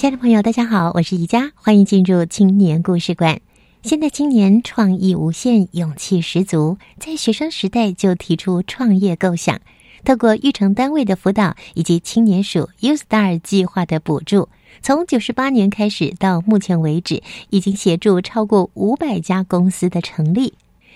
[0.00, 3.38] 亲爱的朋友，大家好，我是宜佳，欢迎进入青年故事馆。
[3.82, 9.60] 现在青年创意无限，勇气十足，在学生时代就提出创业构想，
[10.02, 14.48] 透过育成单位的辅导以及青年署 U Star 计划的补助，
[14.80, 20.54] 从九十八年开始到目前为止，已经协助超过五百家公司的成立。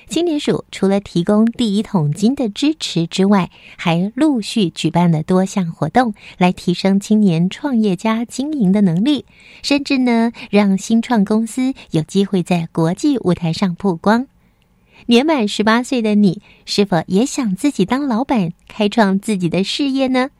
[0.08, 9.24] 青年署除了提供第一桶金的支持之外，还陆续举办了多项活动，来提升青年创业家经营的能力，
[9.62, 14.26] 甚至呢，让新创公司有机会在国际舞台上曝光。
[15.06, 20.30] 年满十八岁的你，是否也想自己当老板，开创自己的事业呢？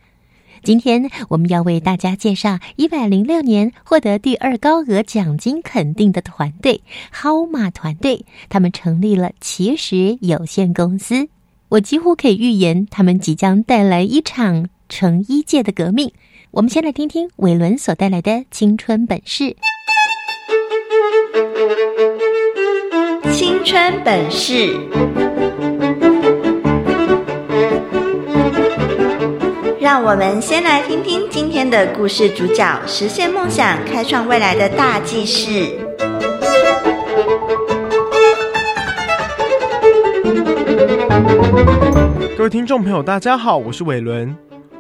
[0.65, 6.81] 今天我们要为大家介绍一百零六年获得第二高额奖金肯定的团队——
[7.13, 8.25] 蒿马团队。
[8.49, 11.29] 他们成立了奇石有限公司。
[11.69, 16.11] 我几乎可以预言，他们即将带来一场成衣界的革命。
[16.53, 19.55] 我们先来听听伟伦所带来的青春本事。
[23.31, 24.75] 青春本事。
[29.85, 35.77] 让我们先来听听今天的故事主角实现梦想、开创未来的大记事。
[42.35, 44.35] 各位听众朋友，大家好，我是伟伦。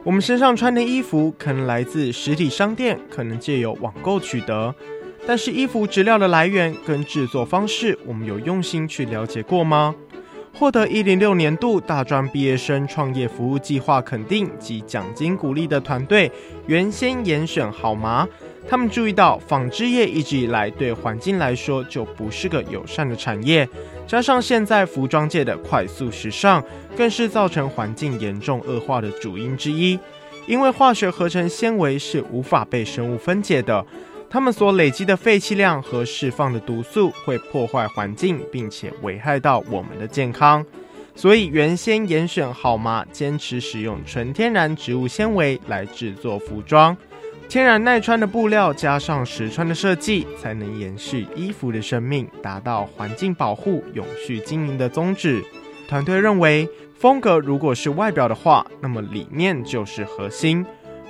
[0.04, 4.75] 我们身上穿的衣服可能来自实体商店，可能借由网购取得，
[5.26, 9.94] 但是衣服质料的来源跟制作方式，我们有用心去了解过吗？
[10.56, 16.31] 获得一零六年度大专毕业生创业服务计划肯定及奖金鼓励的团队，
[16.66, 18.26] 原先严选好吗？
[18.69, 23.69] 他们注意到纺织业一直以来对环境来说就不是个友善的产业，
[24.06, 26.62] 加上现在服装界的快速时尚，
[26.97, 29.98] 更是造成环境严重恶化的主因之一。
[30.47, 33.84] 因为化学合成纤维是无法被生物分解的。
[34.34, 40.66] 它们所累积的废气量和释放的毒素会破坏环境，并且危害到我们的健康。
[41.14, 43.06] 所以原先严选好吗？
[43.12, 46.96] 坚持使用纯天然植物纤维来制作服装，
[47.48, 55.44] 天然耐穿的布料加上实穿的设计，才能延续衣服的生命，达到环境保护、永续经营的宗旨。
[55.86, 56.68] 团队认为，
[56.98, 60.66] 风格如果是外表的话，那么理念就是核心。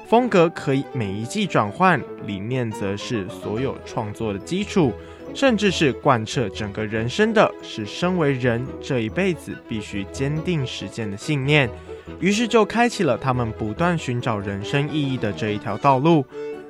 [0.07, 4.93] 风格可以每一季转换，理念则是所有创作的基础，
[5.35, 11.69] 甚至是贯彻整个人生的，是身为人这一辈子必须坚定实践的信念。
[12.21, 16.25] 于是就开启了他们不断寻找人生意义的这一条道路。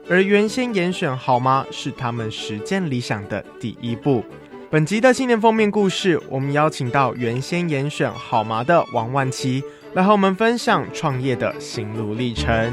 [0.09, 4.23] 而原先严选好吗，是他们实践理想的第一步。
[4.71, 9.63] 本集的信念封面故事，我们邀请到原先严选好吗的王万琪
[9.95, 12.73] 来和我们分享创业的心路历程。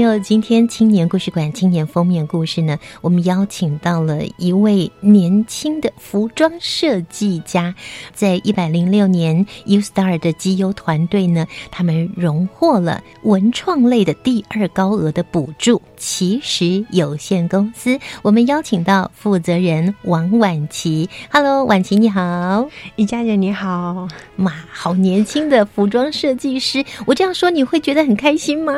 [0.00, 7.74] 朋友，今天青年故事馆青年封面故事呢，我们邀请到了一位年轻的服装设计家，
[8.14, 15.82] 在一百零六年 U Star 的绩优团队呢，他们荣获了文创类的第二高额的补助。
[15.98, 21.06] 其实有限公司，我们邀请到负责人王婉琪。
[21.30, 28.72] Hello，婉琪你好，宜佳姐你好，哇，好年轻的服装设计师，我这样说你会觉得很开心吗？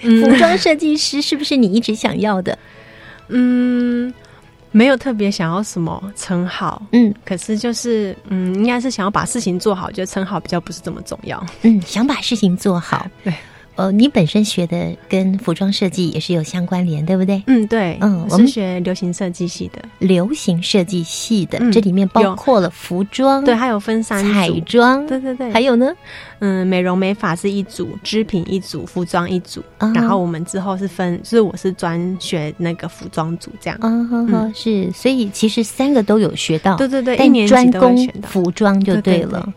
[0.00, 2.58] 服装设计师是不是你一直想要的？
[3.28, 4.12] 嗯，
[4.70, 11.44] 没有特别想要什么称号，嗯，可是就是嗯，应该是想要把事情做好，觉得称号比较不是这么重要。
[11.62, 13.32] 嗯，想把事情做好，对。
[13.78, 17.40] 呃，你本身学的跟服装设计也是有相关联，对不对？
[17.46, 25.92] 嗯，对，嗯，我是学流行设计系的，流行设计系的，这里面包括了服装，对，还有分三彩妆，对对对，还有呢，
[26.40, 39.22] 嗯，美容美发是一组，织品一组，服装一组，然后我们之后是分，就是我是专学那个服装组这样，嗯，是，所以其实三个都有学到，对对对，但专攻服装就对。
[39.22, 39.48] 了。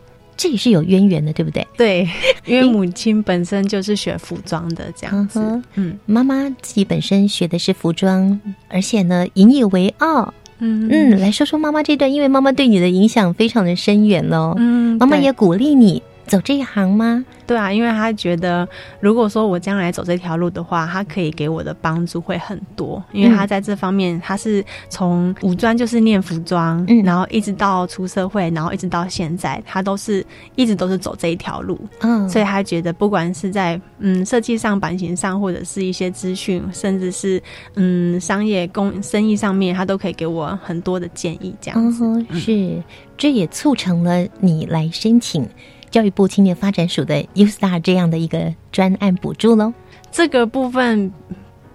[0.42, 1.68] 这也是有渊源的，对不对？
[1.78, 2.10] 对，
[2.48, 5.40] 因为母亲本身就是学服装的，这样子。
[5.76, 10.34] 嗯，妈妈自己本身学的是服装，而且呢，引以为傲。
[10.64, 14.56] 嗯嗯，来说说妈妈这段，因为妈妈对你的影响非常的深远哦。
[14.58, 17.24] 嗯，妈妈也鼓励你走这一行吗？
[17.46, 18.68] 对啊，因为他觉得，
[19.02, 23.04] 如果说我将来走这条路的话，他可以给我的帮助会很多。
[23.12, 30.26] 因为他在这方面，他是从五专就是念服装，嗯然后一直到出社会，然后一直到现在，他都是
[30.56, 31.78] 一直都是走这一条路。
[32.00, 37.42] 嗯，所以他觉得，不管是在嗯设计上、版型上，或者是一些资讯，甚至是
[37.76, 41.54] 嗯商业工生意上面，他都可以给我很多的建议。
[41.60, 42.82] 这样子是，
[43.18, 45.46] 这也促成了你来申请。
[45.92, 49.72] 教育部青年发展署的 U Star 这样的一个专案补助喽，
[50.12, 51.12] 这个部分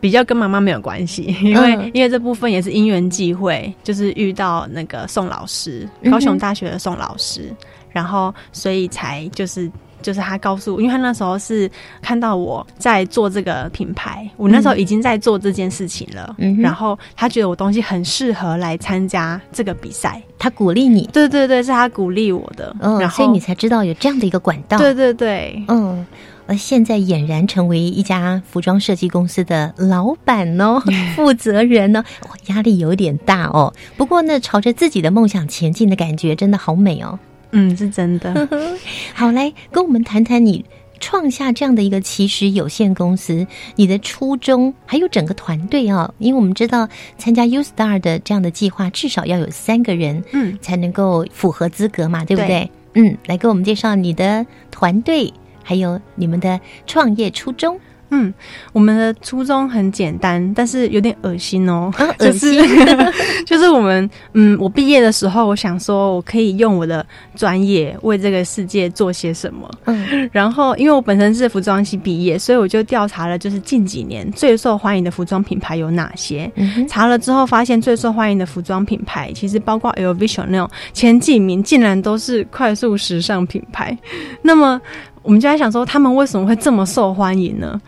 [0.01, 7.55] 比较跟妈妈没有关系， 因为因为这部分也是因缘际会，就是遇到那个宋老师，高雄大学的宋老师，
[7.91, 9.71] 然后所以才就是。
[10.03, 11.71] 就是他告诉我，因为他那时候是
[12.01, 16.35] 看到我在做这个品牌，我那时候已经在做这件事情了。
[16.39, 21.09] 嗯，然后他觉得我东西很适合来参加这个比赛，他鼓励你。
[21.13, 22.75] 对对对，是他鼓励我的。
[22.81, 24.79] 嗯，然后所以你才知道有这样的一个管道。
[24.79, 26.07] 对对对，嗯，
[26.47, 30.81] 而现在俨然成为一家服装设计公司的老板哦，
[31.17, 32.05] 负责人呢，
[32.47, 33.73] 压力有点大哦。
[33.97, 37.19] 不过呢，朝着自己的梦想前进的感觉真的好美哦。
[37.57, 38.49] 嗯，是真的。
[39.15, 40.63] 好，来跟我们谈谈你
[41.01, 46.15] 创下这样的一个其实有限公司，你的初衷，还有整个团队哦。
[46.19, 46.87] 因为我们知道
[47.17, 52.71] 参加 U Star 的这样的计划，至少要有三个人，嗯，才能够符合资格嘛，对不对？
[52.93, 55.33] 嗯，来给我们介绍你的团队，
[55.63, 57.81] 还有你们的创业初衷。
[58.11, 58.33] 嗯，
[58.73, 61.93] 我们的初衷很简单，但是有点恶心哦。
[62.21, 62.63] 恶心，
[63.45, 67.05] 就是我们，嗯，我毕业的时候，我想说我可以用我的
[67.35, 69.69] 专业为这个世界做些什么。
[69.87, 76.51] 嗯，然后因为我本身是服装系毕业，所以我就调查了，就是近几年最受欢迎的服装品牌有哪些。
[76.89, 83.97] 查了之后，发现最受欢迎的服装品牌，其实包括 L V Chanel 前几名，竟然都是快速时尚品牌。
[84.43, 84.81] 那么。
[85.27, 87.79] 我们就在想说，他们为什么会这么受欢迎呢？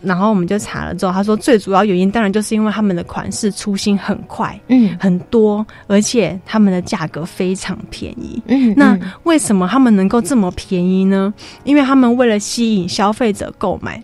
[0.00, 8.42] 然后我们就查了之后，他说最主要原因当然就是因为他们的款式出新很快，嗯，很多，而且他们的价格非常便宜。
[8.46, 11.32] 嗯，那为什么他们能够这么便宜呢？
[11.64, 14.02] 因为他们为了吸引消费者购买，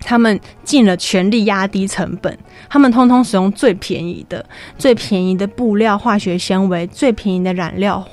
[0.00, 2.36] 他们尽了全力压低成本，
[2.68, 4.44] 他们通通使用最便宜的、
[4.76, 8.06] 最便宜的布料、化学纤维、最便宜的染料。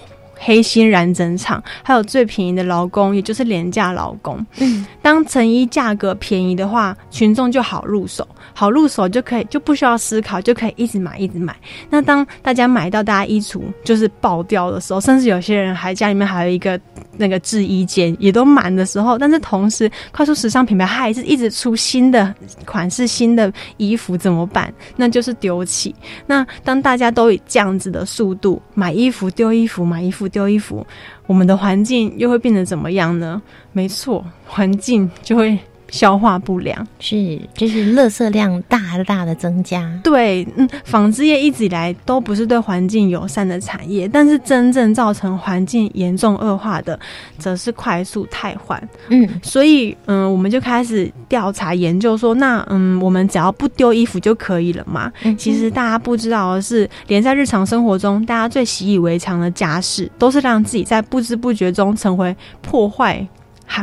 [0.46, 4.46] 黑心染整厂，还有最便宜的劳工，也就是廉价劳工。
[4.60, 11.56] 嗯，当成衣价格便宜的话，群众就好入手，好入手就可以就不需要思考，就可以一直买一直买。
[11.90, 16.80] 那当大家买到大家衣橱就是爆掉的时候，甚至有些人还家里面还有一个
[17.18, 22.32] 那个制衣间也都满的时候，但是同时快速时尚品牌它还是一直出新的
[22.68, 24.72] 款式、新的衣服，怎么办？
[24.96, 25.96] 那就是丢弃。
[26.28, 30.30] 那当大家都以这样子的速度买衣服、丢衣服、买衣服。
[30.36, 30.86] 丢衣服，
[31.28, 33.42] 我们的环境又会变得怎么样呢？
[33.72, 35.58] 没错，环境就会。
[35.90, 39.88] 消化不良是，就是垃圾量大大的增加。
[40.04, 47.00] 对，嗯，纺织业一直以来都不是对环境友善的产业，但是真正造成环境严重恶化的，
[47.38, 48.82] 则是快速汰换。
[49.10, 55.12] 嗯，所以，嗯，我们就开始调查研究说，那，嗯，我们只要不丢衣服就可以了嘛？
[55.38, 63.26] 其实大家不知道的是，连在日常生活中，大家最习以为常的家事，都是让自己在不知不觉中成为破坏。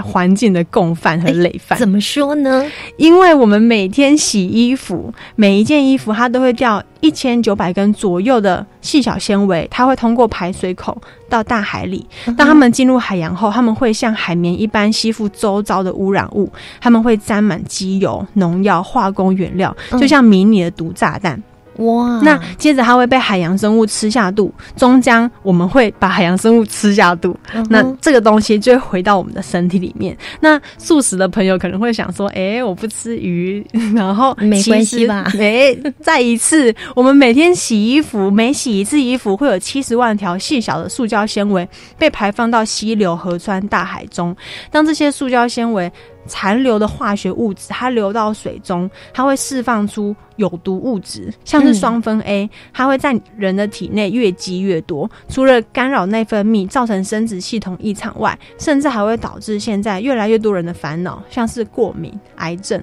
[0.01, 1.79] 环境的共犯和累犯。
[1.79, 2.65] 怎么说呢？
[2.97, 10.97] 因为我们每天洗衣服，每一件衣服它都会掉一千九百根左右的细小纤维，它会通过排水口
[11.29, 12.07] 到大海里。
[12.37, 21.43] 当它们进入海洋后，它们会像海绵一般吸附周遭的污染物，它们会沾满机油、农药、化工原料，就像迷你的毒炸弹。
[21.77, 22.21] 哇！
[22.23, 27.37] 那接着它会被海洋生物吃下肚，终将我们会把海洋生物吃下肚。
[27.69, 30.17] 那这个东西就会回到我们的身体里面。
[30.41, 33.65] 那素食的朋友可能会想说：“哎，我不吃鱼，
[33.95, 44.35] 然后没关系吧？”哎，再一次，我们每天洗衣服，每洗一次衣服，会有七十万条细小的塑胶纤维被排放到溪流、河川、大海中。
[44.71, 45.91] 当这些塑胶纤维
[46.27, 55.11] 残留的化学物质，它流到水中，它会释放出有毒物质，像是双酚 A，它会在人的体内越积越多。
[55.29, 62.83] 除了干扰内分泌，造成生殖系统异常外，甚至还会导致现在越来越多人的烦恼，像是过敏、癌症。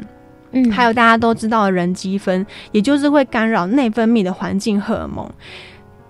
[0.52, 5.30] 嗯，还有大家都知道的人积分，也就是会干扰内分泌的环境荷尔蒙。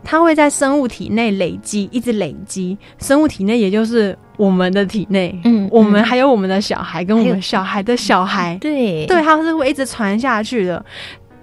[0.01, 2.77] 它会在生物体内累积，一直累积。
[2.99, 10.83] 生物体内，也就是我们的体内，嗯，我们还有我们的小孩，跟我们小孩的小孩，对对，它是会一直传下去的。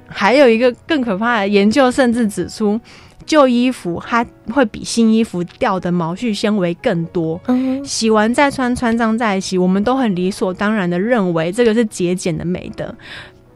[0.08, 2.80] 还有一个更可怕的研究，甚至指出，
[3.26, 7.38] 旧衣服它会比新衣服掉的毛絮纤维更多。
[7.48, 12.94] 嗯，洗完再穿，穿脏再洗，我们都很理所当然的认为这个是节俭的美德。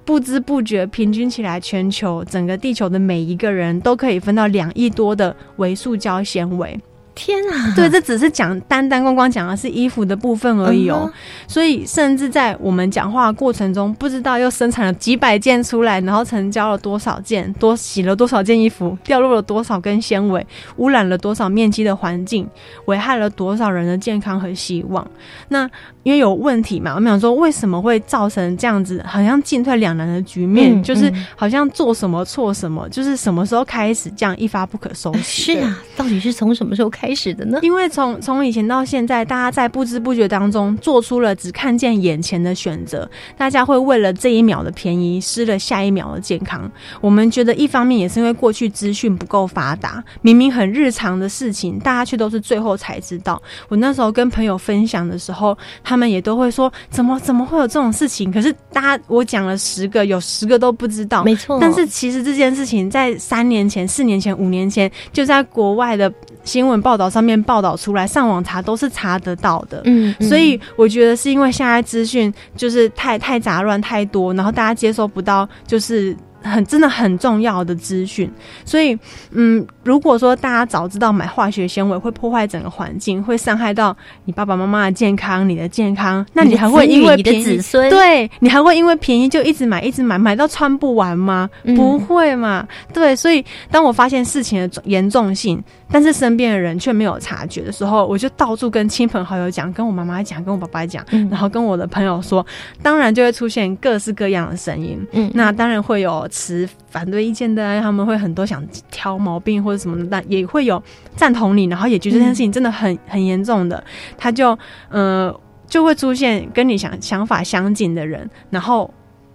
[0.05, 6.79] 不知不觉，平均起来，全球整个地球的每一个人都可以分到两亿多的维塑胶纤维。
[7.21, 7.75] 天啊！
[7.77, 11.13] 对，这只是讲单单光光讲的是衣服的部分而已哦。
[11.47, 20.47] 所以，甚至在我们讲话过程中，不知道又生产了几百件出来，然后成交了多少件，多洗了多少件衣服，掉落了多少根纤维，
[20.77, 22.49] 污染了多少面积的环境，
[22.87, 25.07] 危害了多少人的健康和希望。
[25.49, 25.69] 那
[26.05, 30.83] 因为有问题嘛，我们想说，为什么会造成这样子，好像进退两难的局面？
[30.83, 35.53] 就是好像做什么错什么，就是什么时候开始这样一发不可收拾？
[35.53, 37.01] 是啊，到底是从什么时候开？
[37.11, 37.59] 开始的呢？
[37.63, 46.71] 因为从从以前到现在，大家在不知不觉当中做出了只看见眼前的选择，大家会为了这一秒的便宜，失了下一秒的健康。
[47.01, 53.43] 我们觉得一方面也是因为过去资讯不够发达，明明很日常的事情，大家却都是最后才知道。
[53.69, 55.57] 我那时候跟朋友分享的时候，
[55.91, 58.31] 他们也都会说：怎么怎么会有这种事情？
[58.31, 61.25] 可是大家我讲了十个，有十个都不知道。
[61.25, 66.13] 没错，但是其实这件事情在三年前、四年前、五年前就在国外的
[66.45, 66.91] 新闻报。
[66.91, 69.83] 报道上面报道出来，上网查都是查得到的。
[69.85, 76.17] 嗯，所以我觉得是因为现在资讯就是太太杂乱太多，然后大家接收不到，就是。
[76.43, 78.31] 很真的很重要的资讯，
[78.65, 78.99] 所以
[79.33, 83.95] 嗯，如果说大家早知道买化学纤维会破坏整个环境，会伤害到
[84.25, 91.49] 你爸爸妈妈的健康、你的健康，那你还会因为你的子孙，对你还会因为便宜就一直买、一直买，买到穿不完吗？
[91.77, 92.67] 不会嘛？
[92.93, 102.45] 对，所以当我发现事情的严重性，但是身边的人却没有察觉的时候，我就到处跟亲朋好友讲，跟我妈妈讲，跟我爸爸讲，然后跟我的朋友说，
[102.83, 104.99] 当然就会出现各式各样的声音。
[105.13, 106.27] 嗯，那当然会有。
[106.31, 110.83] 持反对意见的，他们会很多想挑毛病或者什么的，但也会有
[111.17, 113.83] 赞同你，然后也觉得这件事情真的很很严重的，
[114.17, 114.59] 他就
[114.89, 115.35] 呃
[115.67, 118.93] 就会出现跟你想想法相近的人，然后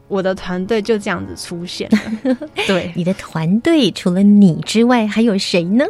[0.07, 2.37] 我的团队就这样子出现了。
[2.67, 5.85] 对，你的团队除了你之外还有谁呢？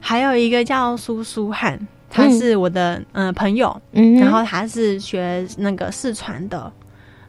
[0.00, 1.78] 还有一个叫苏苏汉，
[2.10, 6.72] 他是我的嗯朋友，嗯，然后他是学那个四川的。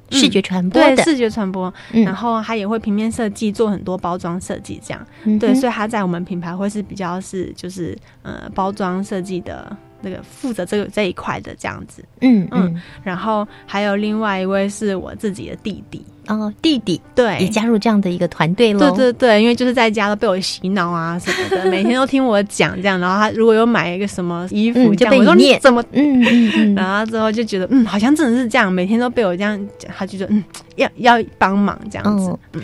[0.10, 5.40] 视觉传播对视觉传播，然后它也会平面设计，做很多包装设计，这样。
[5.40, 9.76] 对，所以它在我们品牌会是比较是就是呃包装设计的。
[10.04, 16.06] 那个负责这个这一块的这样子，嗯嗯，然后还有另外一位是我自己的弟弟。
[16.28, 17.38] 哦，弟弟对。
[17.40, 25.60] 也加入这样的一个团队喽，对对对，因为就是在家都被我洗脑啊什么的，每天都听我讲这样，然后他如果有买一个什么衣服，就被我念。
[25.60, 30.42] 怎么嗯嗯嗯，然后之后就觉得嗯，好像真的是这样，每天都被我这样讲，他就说嗯
[30.78, 32.34] 要要帮忙这样子。
[32.54, 32.62] 嗯，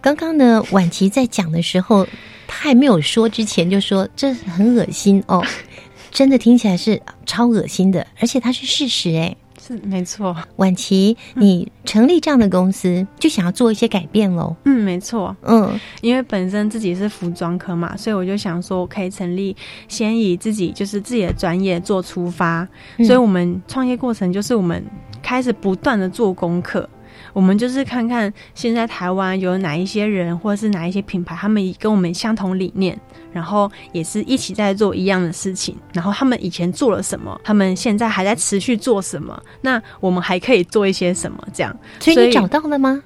[0.00, 2.06] 刚刚呢，婉琪在讲的时候，
[2.46, 5.44] 他还没有说之前就说这很恶心哦。
[6.12, 10.36] 真的听起来是超恶心的，而且它是事实哎，是没错。
[10.56, 14.54] 婉琪，你成立这样的公司，就想要做一些改变喽？
[14.64, 15.34] 嗯，没错。
[15.40, 19.56] 嗯，因为本身自己是服装科嘛，所以我就想说，我可以成立，
[19.88, 22.68] 先以自己就是自己的专业做出发。
[22.98, 24.84] 所以，我们创业过程就是我们
[25.22, 26.86] 开始不断的做功课。
[27.32, 32.98] 我们就是看看现在台湾有哪一些人，或者是哪一些品牌，他们跟我们相同理念，
[33.32, 35.76] 然后也是一起在做一样的事情。
[35.92, 39.40] 然后他们以前做了什么，他们现在还在持续做什么？
[39.60, 41.38] 那我们还可以做一些什么？
[41.52, 43.02] 这样，所以你找到了吗？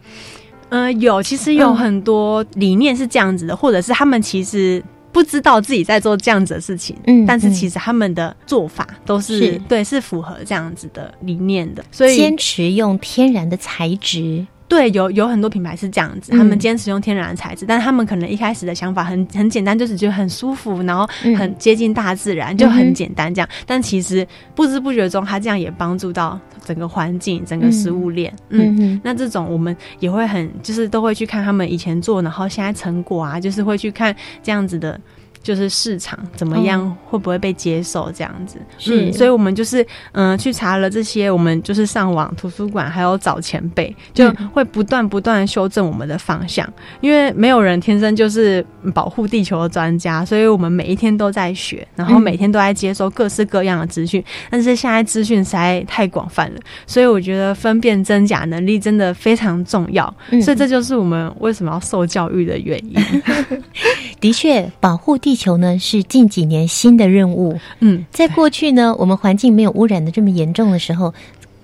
[0.70, 4.82] 嗯，有，其实有很多理念是这样子的，或者是他们其实。
[5.16, 14.46] 不知道自己在做这样子的事情，嗯，但是其实他们的做法都是对，是符合这样子的理念的，所以坚持用天然的材质。
[14.68, 23.48] 对，有有很多品牌是这样子，他们坚持用天然的材质，但他们可能一开始的想法很很简单，就是觉得很舒服，然后很接近大自然，就很简单这样。
[23.64, 28.32] 但其实不知不觉中，它这样也帮助到整个环境、整个食物链。
[28.50, 35.00] 嗯，那这种我们也会很，就是都会去看他们以前做，然后现在成果啊，就是会去看这样子的。
[35.46, 38.58] 就是市场怎么样，会不会被接受这样子？
[38.88, 46.68] 嗯，所以我们就是嗯，去查了这些，我们就是上网、图书馆，还有找前辈，就会不断不断修正我们的方向。
[47.00, 54.20] 因为没有人天生就是保护地球的专家，所以我们每一天都在学，然后每天都在接收各式各样的资讯。
[54.50, 60.12] 但是现在资讯实在太广泛了，所以我觉得分辨真假能力真的非常重要。
[60.42, 62.96] 所以这就是我们为什么要受教育的原因。
[64.18, 65.35] 的确，保护地。
[65.36, 67.56] 球呢是近几年新的任务。
[67.80, 71.12] 嗯，在过去呢，我们环境没有污染的这么严重的时候，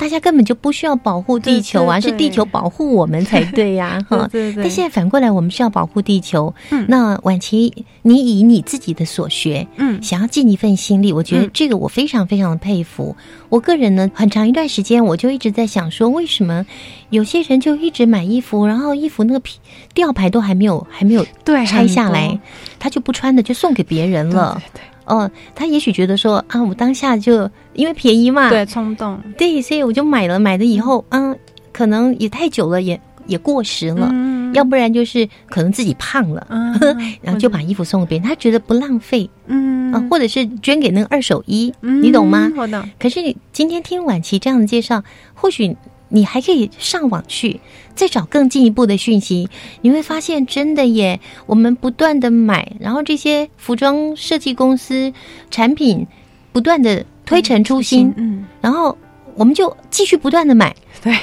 [0.03, 4.01] 大家根本就不需要保护地球啊，是地球保护我们才对呀。
[4.11, 4.65] 哈，对对。
[4.65, 6.53] 但现在反过来，我们需要保护地球。
[6.71, 13.15] 嗯，那婉琪，你以你自己的所学，嗯，想要尽一份心力，我觉得这个我非常非常的佩服。
[13.49, 16.67] 我个人呢，很长一段时间我就一直在想说，为什么
[17.11, 19.61] 有些人就一直买衣服，然后衣服那个皮
[19.95, 22.41] 吊牌都还没有还没有对拆下来，
[22.81, 24.61] 他就不穿的就送给别人了。
[24.75, 30.39] 对，哦，他也许觉得说啊，我当下就因为便宜嘛，对，冲动，对，所以我就买了。
[30.39, 31.37] 买了以后，嗯，
[31.73, 34.13] 可能也太久了，也也过时了。
[34.55, 36.47] 要不然就是可能自己胖了，
[37.23, 39.29] 然后就把衣服送给别人，他觉得不浪费。
[39.47, 42.53] 嗯，啊，或者是捐给那个二手衣，你懂吗？
[42.57, 42.83] 我懂。
[42.99, 45.03] 可是你今天听婉琪这样的介绍，
[45.35, 45.75] 或许
[46.13, 47.61] 你还可以上网去
[47.95, 49.49] 再找更进一步的讯息，
[49.81, 51.19] 你会发现真的耶。
[51.47, 55.13] 我们不断的买，然后这些服装设计公司
[55.51, 56.07] 产品
[56.53, 58.97] 不断的推陈出新，嗯，然后
[59.35, 61.17] 我们就继续不断的买，对。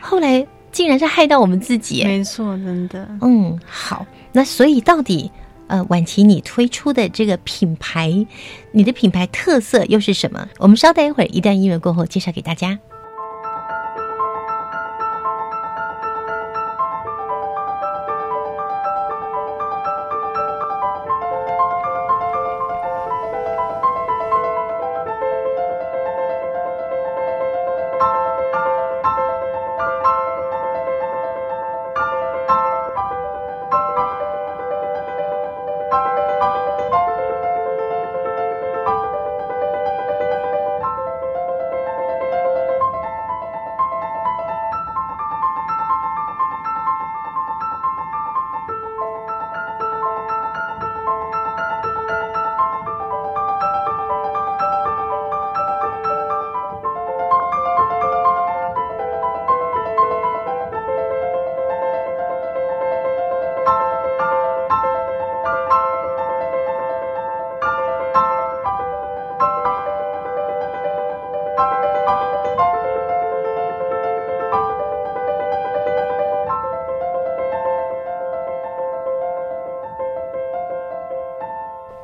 [0.00, 3.08] 后来竟然是害到我们自己，没错，真的。
[3.20, 5.30] 嗯，好，那所以到底。
[5.68, 8.26] 呃，婉琪你推出的这个品牌，
[8.72, 10.46] 你的品牌特色又是什么？
[10.58, 12.78] 我们稍待一会儿，一段音乐过后介绍给大家。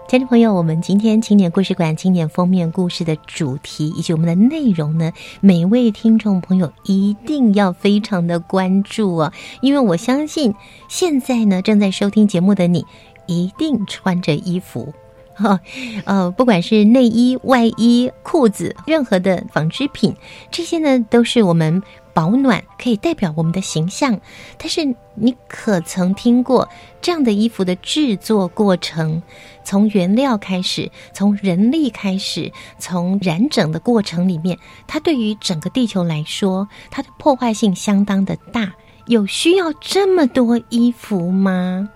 [0.09, 10.55] 听众朋友，我们今天青年故事馆青年封面故事的主题以及我们的内容呢，每位听众朋友一定要非常的关注哦，因为我相信
[10.89, 12.87] 现在呢正在收听节目的你，
[13.27, 14.95] 一定穿着衣服，
[15.35, 15.61] 哈，
[16.07, 20.17] 呃，不管是内衣、外衣、裤子，任何的纺织品，
[20.51, 21.83] 这些呢都是我们。
[22.15, 24.21] 保暖可以代表我们的形象，
[24.59, 26.69] 但是你可曾听过
[27.01, 29.23] 这样的衣服的制作过程？
[29.65, 38.73] 从原料开始，从人力开始，从染整的过程里面，它对于整个地球来说，它的破坏性相当的大。
[39.07, 41.89] 有需要这么多衣服吗？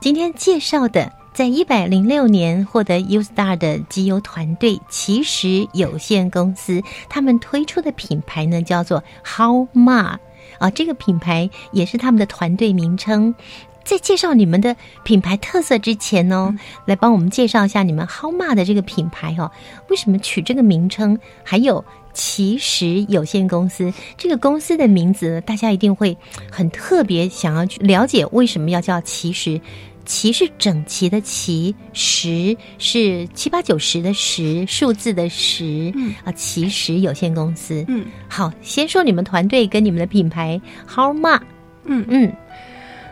[0.00, 1.12] 今天介绍的。
[1.32, 10.16] 在一百零六年获得 U Star 的集邮团队其实有限公司，他们推出的品牌呢叫做 How Ma
[10.60, 13.34] 啊，这个品牌也是他们的团队名称。
[13.82, 19.50] 在介绍你们的品牌特色之前哦，来帮我们介绍一下你们 How Ma 的这个品牌哦，
[19.88, 21.18] 为什么取这个名称？
[21.42, 23.92] 还有奇石有限公司。
[24.18, 26.16] 这个公司的名字，大家一定会
[26.52, 29.58] 很特别，想要去了解为什么要叫奇石。
[30.04, 35.92] 齐是整齐的齐，十是七八九十的十，数字的十。
[35.94, 37.84] 嗯啊，奇石有限公司。
[37.88, 41.40] 嗯，好，先说你们团队跟你们的品牌 How Ma。
[41.84, 42.32] 嗯嗯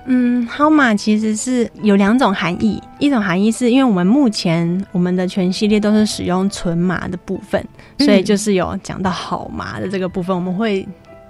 [0.07, 7.64] 嗯，How Ma 其实是有两种含义，一种含义是因为我们目前我们的全系列都是使用纯麻的部分，
[7.98, 10.87] 所以就是有讲到好麻的这个部分，我们会。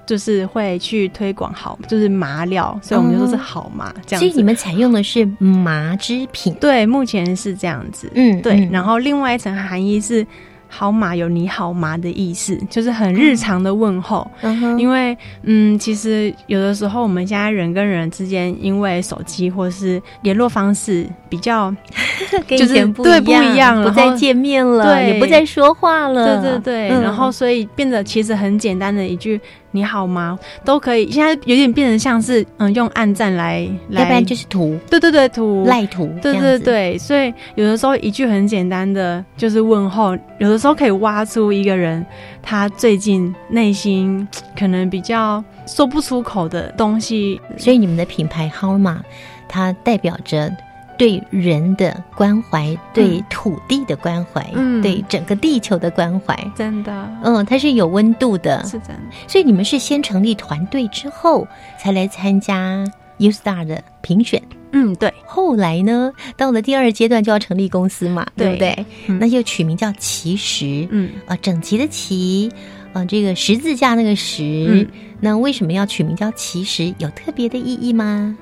[0.09, 4.21] 就是会去推广好，就是麻料，所以我们就说是好麻这样。
[4.21, 8.11] 所以你们采用的是麻织品，对，目前是这样子。
[8.15, 8.67] 嗯，对。
[8.73, 10.27] 然后另外一层含义是。
[10.71, 14.31] 好马有你好吗的意思，就是很日常的问候。
[14.77, 21.75] 因为，嗯，其实有的时候我们现在人跟人之间，因为手机或是联络方式比较，
[22.47, 26.43] 就是对不一样，不再见面了，也不再说话了。
[26.43, 29.41] 对对对，然后所以变得其实很简单的一句
[29.79, 31.11] “你好吗”都可以。
[31.11, 34.79] 现在有点变成像是嗯，用暗赞来，要不然就是图。
[34.91, 36.07] 对对对，图赖图。
[36.21, 40.59] 对对对，所以有的时候一句很简单的就是问候，有的。
[40.59, 42.05] 时候可以挖出一个人，
[42.43, 44.27] 他最近内心
[44.59, 47.41] 可能比较说不出口的东西。
[47.57, 49.05] 所以你们的品牌 w a
[49.49, 50.53] 它代表着
[50.99, 56.37] 对人的关怀，对土地的关怀，嗯，对整个地球的关怀。
[56.57, 59.03] 真的，嗯，它是有温度的，是真的。
[59.29, 61.47] 所以你们是先成立团队之后，
[61.79, 62.85] 才来参加
[63.19, 64.43] U Star 的评选。
[64.73, 65.15] 嗯，对。
[65.25, 68.85] 后来呢，到了第二阶段就要成立公司嘛，对不对？
[69.07, 72.51] 那就取名叫奇石，嗯啊，整齐的齐，
[72.93, 74.87] 啊，这个十字架那个石。
[75.21, 76.93] 那为什么要取名叫奇石？
[76.99, 78.37] 有特别的意义吗？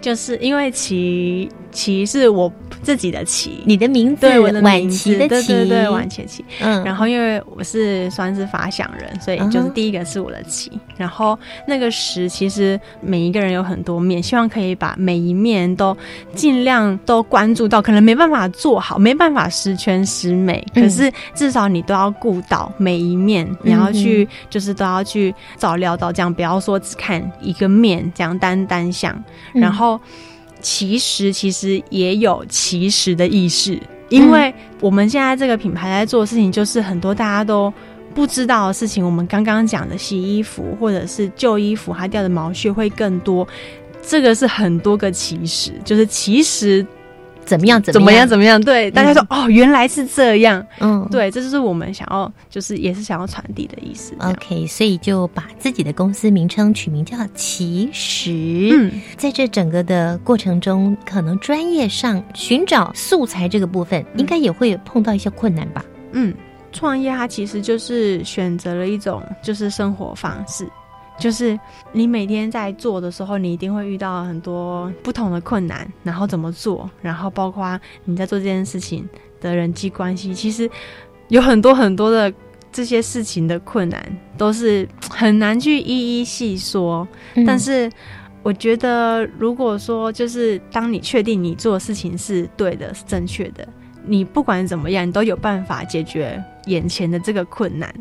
[0.00, 2.52] 就是因为其奇是我。
[2.80, 6.44] 自己的棋，你的名字，对我的名字的旗，对对，晚旗旗。
[6.60, 10.70] 嗯，然后因为我是算是发想人，所以就是第一个是我的棋。
[10.96, 15.94] 然后那个十，其实每一个人有很多面，希望可以把每一面都
[16.36, 17.82] 尽量都关注到。
[17.82, 29.20] 可能没办法做好，没办法十全十美，可是至少你都要顾到每一面，你要去就是都要去照料到，这样不要说只看一个面，这样单单向，
[29.52, 30.00] 然后。
[30.60, 37.72] 其实，其实也有其实的意识，因为我们现在这个品牌在做的事情，就是很多大家都
[38.14, 39.04] 不知道的事情。
[39.04, 43.46] 我们刚刚讲的洗衣服或者是旧衣服，它掉的毛屑会更多，
[44.02, 46.86] 这个是很多个其实，就是其实。
[47.48, 47.82] 怎么样？
[47.82, 48.28] 怎么样？
[48.28, 48.60] 怎么样？
[48.60, 50.64] 对，大家说哦，原来是这样。
[50.80, 54.14] 嗯，对，这就是我们想要，就是也是想要传递的意思。
[54.20, 58.68] OK，所以就把自己的公司名称取名叫其实。
[58.70, 65.82] 嗯，在这整个的过程中，可能专业上寻找素材这个部分，应该也会碰到一些困难吧？
[66.12, 66.34] 嗯，
[66.70, 70.68] 创业它其实就是选择了一种就是生活方式。
[71.18, 71.58] 就是
[71.92, 79.08] 你每天在做的时候，你一定会遇到很多不同的困难，然后怎么做，然后包括你在做这件事情
[79.40, 80.70] 的人际关系，其实
[81.28, 82.32] 有很多很多的
[82.70, 84.00] 这些事情的困难，
[84.36, 87.06] 都是很难去一一细说。
[87.44, 87.90] 但是
[88.42, 93.68] 我觉得，如果说就是当你确定你做的事情是对的、是正确的，
[94.06, 97.92] 你不管怎么样，你都有办法解决眼前的这个困难。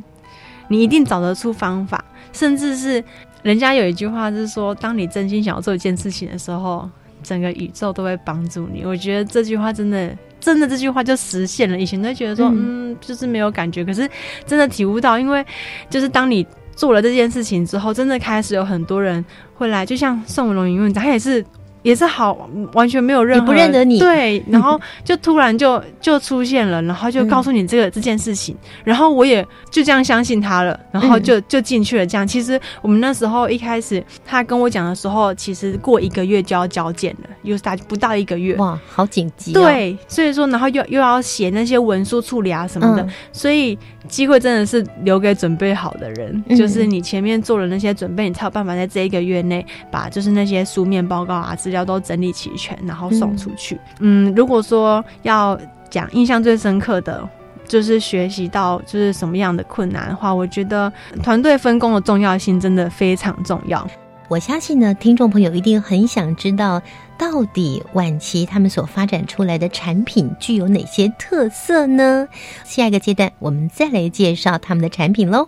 [0.70, 3.04] 你一定找得出方法，甚至是
[3.44, 6.90] 人家有一句话是说，当你真心想要做一件事情的时候，
[7.24, 8.84] 整个宇宙都会帮助你。
[8.86, 11.80] 我觉得这句话真的，真的这句话就实现了。
[11.80, 14.10] 以前都觉得说，嗯，就是没有感觉，可是
[14.46, 15.46] 真的体悟到，因为
[15.90, 21.44] 就是当你做了这件事情之后，真的开始有很多人会来，就像宋龙云问，他也是。
[21.88, 22.38] 也是好，
[22.74, 32.06] 完全没有任何不认得你，对， 然后就突然就就出现了，然后就告诉你这个这件事情，然后我也就这样相信他了，然后就就进去了。
[32.06, 39.54] 这样，其实我们那时候一开始他跟我讲的时候，其实过一个月就要交件了，又是大不到一个月，哇，好紧急。
[39.54, 51.77] 对，所以说，然后又又要写那些文书处理啊什么的，所以机会真的是留给准备好的人，就是你前面做了那些准备，你才有办法在这一个月内把就是那些书面报告啊资料。
[51.84, 53.80] 都整理齐全，然后送出去。
[54.00, 55.60] 嗯，如果说要
[55.90, 57.28] 讲印象最深刻的，
[57.68, 63.86] 就是学习到就是什么样的困难的话，我觉得团队分工的重要性真的非常重要。
[64.30, 66.82] 我相信呢，听众朋友一定很想知道，
[67.18, 72.28] 到底晚期他们所发展出来的产品具有哪些特色呢？
[72.66, 75.48] 下一个阶段，我们再来介绍他们的产品喽。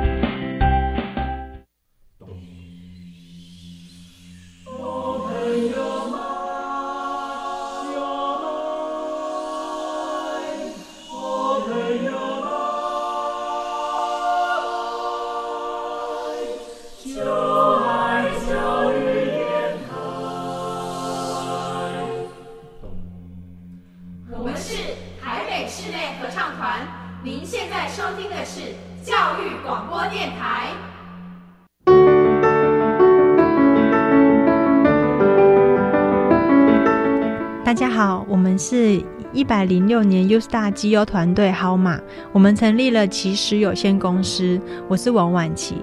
[39.60, 42.00] 百零六年 U Star 机油团队号码，
[42.32, 44.58] 我们成立了奇石有限公司。
[44.88, 45.74] 我是王婉琪，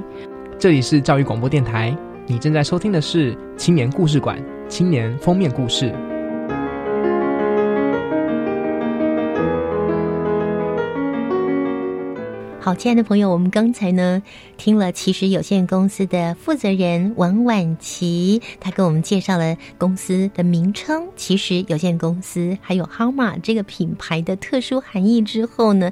[0.57, 5.93] 这里是教育广播电台，你正在收听的是青年故事馆青年封面故事。
[12.67, 14.21] 好，亲爱的朋友，我们刚才呢
[14.57, 25.89] 听了其实有限公司的负责人王婉琪，他给我们介绍了公司的名称“其实有限公司”，还有 Harma 这个品牌的特殊含义之后呢，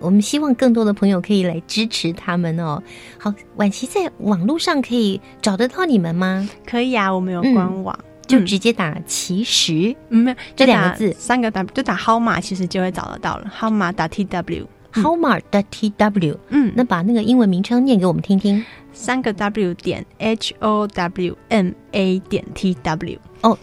[0.00, 2.82] 我们希望更多的朋友可以来支持他们哦。
[3.18, 6.46] 好，婉琪在网络上可以找得到你们吗？
[6.66, 13.50] 可以啊，我们有官网，就直接打“其实”嗯，这两个字，三个 W 就打号码，其实就会找得到了。
[13.50, 14.66] 号码打 T W。
[14.92, 18.64] Howmart 的 T W，嗯，那把那个英文名称念给我们听听。
[18.92, 23.56] 三个 W 点 H O W M A 点 T W，哦，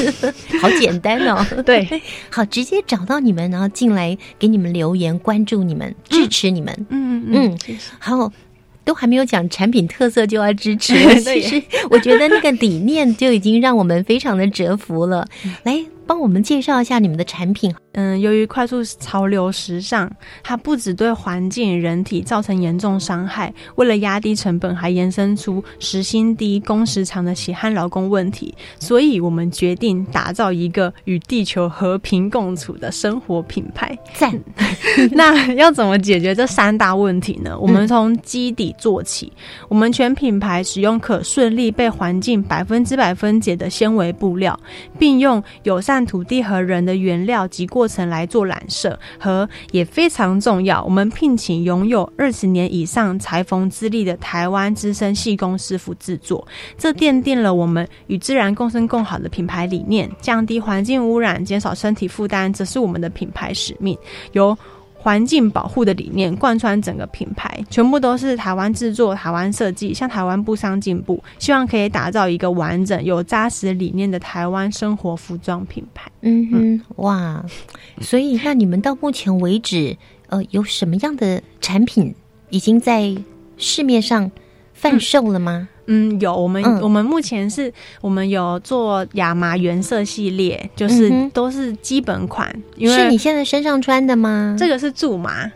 [0.62, 1.44] 好简单哦。
[1.66, 1.86] 对，
[2.30, 6.86] 好，直接找到你们，然后进来给你们留言，关注你们，支持你们。
[6.88, 7.58] 嗯嗯，
[7.98, 8.32] 好，
[8.84, 15.26] 都还没有讲产品特色就要支持，其实我觉得那个理念就已经让我们非常的折服了。
[15.64, 15.84] 来。
[16.08, 17.72] 帮我们介绍一下你们的产品。
[17.92, 20.10] 嗯，由于快速潮流时尚，
[20.42, 28.54] 它不只对环境、人体造成严重伤害，为了压低成本，还延伸出时薪低、工时长的血汗劳工问题。
[28.78, 33.98] 所以我们决定打造一个与地球和平共处的生活品牌。
[34.14, 34.32] 赞！
[35.12, 37.58] 那要怎么解决这三大问题呢？
[37.58, 39.30] 我们从基底做起。
[39.68, 44.58] 我们全品牌使用可顺利被环境百分之百分解的纤维布料，
[44.98, 45.97] 并用友善。
[46.04, 50.82] 土地和人的原料及过程来做染色，和也非常重要。
[50.82, 60.10] 我们聘请拥有二十年以上裁缝资历的台湾资深细工师傅制作，这奠定了我们与自然共生共好的品牌理念。
[60.20, 63.96] 降低环境污染，减少身体负担，则是我们的品牌使命。
[64.32, 64.56] 由
[65.08, 76.12] 环境保护的理念贯穿整个品牌，全部都是台湾制作、台湾设计，向台湾步上进步，希望可以打造一个完整、有扎实理念的台湾生活服装品牌。
[76.20, 77.42] 嗯哼，哇！
[78.02, 82.14] 所以，那你们到目前为止，呃，有什么样的产品
[82.50, 83.16] 已经在
[83.56, 84.30] 市面上
[84.74, 85.66] 贩售了吗？
[85.70, 85.77] 嗯，
[86.20, 92.48] 有我们我们目前是我们有做亚麻原色系列，就是都是基本款。
[92.78, 94.54] 是你现在身上穿的吗？
[94.58, 95.50] 这个是苎麻，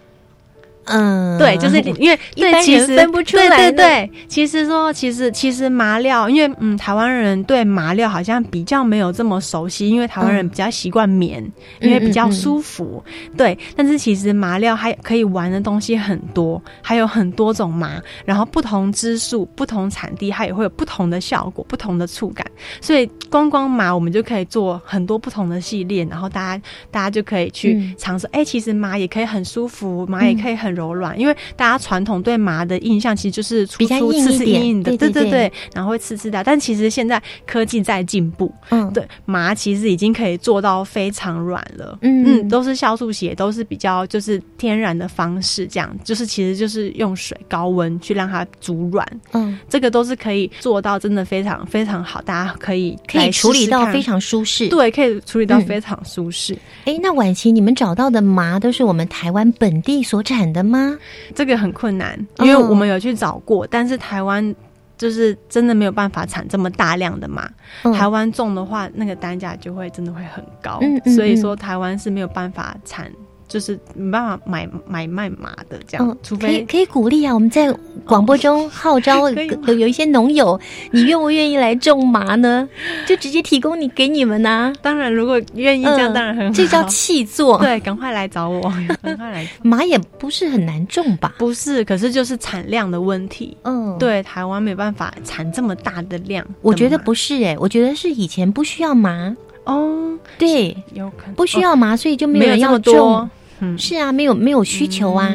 [0.84, 11.42] 嗯，对，就是因为 一般其实人分不出来对对对，其实说其实其实麻料，因为嗯，台湾人对麻料好像比较没有这么熟悉，因为台湾人比较习惯棉，
[11.80, 13.02] 嗯因为比较舒服。
[13.36, 22.46] 对，但是其实麻料还可以玩的东西很多，还有很多种麻，然后不同支数、不同产地，它也会有不同的效果、不同的触感。
[22.80, 28.26] 所以光光麻，我们就可以做很多不同的系列，然后大家大家就可以去嗯尝试。
[28.32, 36.42] 哎、其实麻也可以很舒服，麻也可以很柔软，因为大家传统对麻的印象其实就是粗比较粗、刺刺、硬硬硬的，对对对然后会刺刺的。
[36.42, 42.22] 但其实现在科技在进步，嗯，对麻其实已经可以做到非常软了，嗯。
[42.24, 54.68] 嗯，都是酵素血，都是比较就是天然的方式，这样就是其实就是用水高温去让它煮软，嗯，这个都是可以做到真的非常非常好，大家可以可以处理到非常舒适。
[54.68, 55.66] 对，可以处理到嗯。
[55.66, 56.56] 非常舒适。
[56.84, 60.96] 哎，那婉琪，你们找到的麻都是我们台湾本地所产的吗？
[61.34, 64.54] 这个很困难，哦因为我们有去找过，但是台湾
[64.96, 67.48] 就是真的没有办法产这么大量的嘛。
[67.82, 73.10] 嗯台湾种的话，那个单价就会真的会很高，嗯嗯所以嗯说台湾是没有办法产。
[73.52, 77.34] 就是没办法买买卖麻的这样，嗯，除非可以可以鼓励啊！
[77.34, 77.70] 我们在
[78.06, 79.28] 广播中号召
[79.66, 80.58] 有有一些农友，
[80.90, 82.66] 你愿不愿意来种麻呢？
[83.06, 86.52] 就直接提供你给你们呐、当然如果愿意这样，嗯当然很好。
[86.54, 87.58] 这叫气作。
[87.62, 88.62] 对，赶快来找我，
[89.02, 89.46] 赶快来。
[89.62, 91.34] 麻也不是很难种吧？
[91.36, 93.54] 不是，可是就是产量的问题。
[93.64, 96.42] 嗯，对，台湾没办法产这么大的量。
[96.62, 103.28] 我觉得不是哎、我觉得是以前不需要麻，哦，对，有可能不需要麻，所以就没没有人要种。
[103.62, 105.34] 嗯，是啊，没有没有需求啊，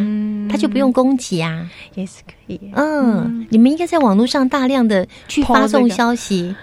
[0.52, 1.68] 他就不用供给啊。
[1.96, 2.60] 也是可以。
[2.76, 6.54] 嗯，你们应该在网络上大量的去发送这个消息，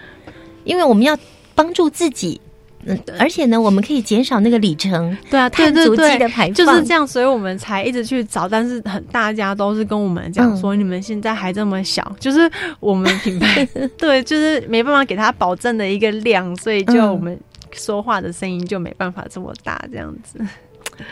[0.64, 1.18] 因为我们要
[1.54, 2.40] 帮助自己。
[2.86, 12.40] 嗯，而且呢，我们可以减少那个里程，对啊，对碳足迹的排放，就是这样，所以我们才一直去找，但是很大家都是跟我们讲嗯说，你们现在还这么小，就是
[12.80, 17.40] 我们品牌 对，就是没办法给他保证的一个量，所以就嗯我们
[17.72, 20.38] 说话的声音就没办法这么大，这样子。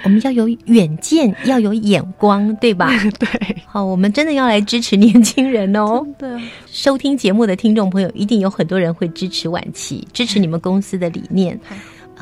[0.05, 2.91] 我们要有远见，要有眼光，对吧？
[3.19, 6.07] 对，好，我们真的要来支持年轻人哦。
[6.19, 6.29] 对，
[6.67, 11.59] 收听节目的听众朋友，一定有很多人会支持晚期，支持你们公司的理念。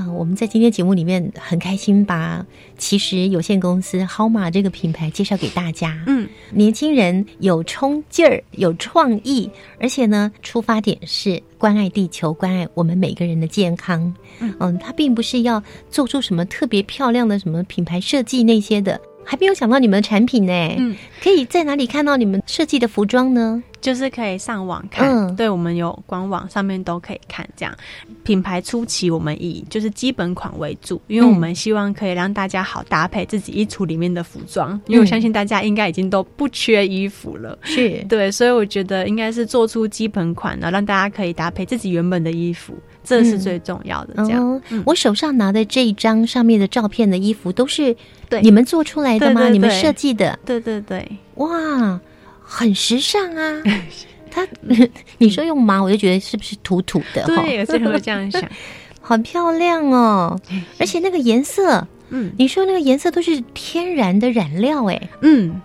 [0.01, 2.45] 啊、我们在今天节目里面很开心，把
[2.79, 6.03] 其实有限公司豪马这个品牌介绍给大家。
[6.07, 14.13] 嗯，年轻人有冲劲儿，有创意，而且呢，出发点是关爱地球，关爱我们每个人的健康。
[14.39, 18.99] 嗯它并不是要做出什么特别漂亮的什么品牌设计那些的。
[19.23, 23.63] 还没有想到你们的产品呢，嗯，可以在哪里看到你们设计的服装呢？
[23.81, 27.49] 就是可以上网看，嗯对我们有官网上面都可以看。
[27.57, 27.75] 这样，
[28.23, 44.15] 品牌初期我们以就是基本款为主，因为我们希望可以让大家好搭配自己衣橱里面的服装，因为我相信大家应该已经都不缺衣服了，是 对，所以我觉得应该是做出基本款，然后让大家可以搭配自己原本的衣服，这是最重要的。
[44.17, 47.97] 这样，哦我手上拿的这一张上面的照片的衣服都是
[48.29, 49.41] 对你们做出来的吗？
[49.41, 50.39] 对对对你们设计的？
[50.45, 52.01] 对对对，哇，
[52.53, 53.63] 很时尚啊！
[54.31, 54.47] 它，
[55.19, 57.25] 你说用麻，我就觉得是不是土土的？
[57.27, 58.43] 哈对，有些人会这样想。
[59.01, 60.39] 好漂亮哦！
[60.79, 65.61] 而且那个颜色，嗯，你说那个颜色都是天然的染料，哎，嗯，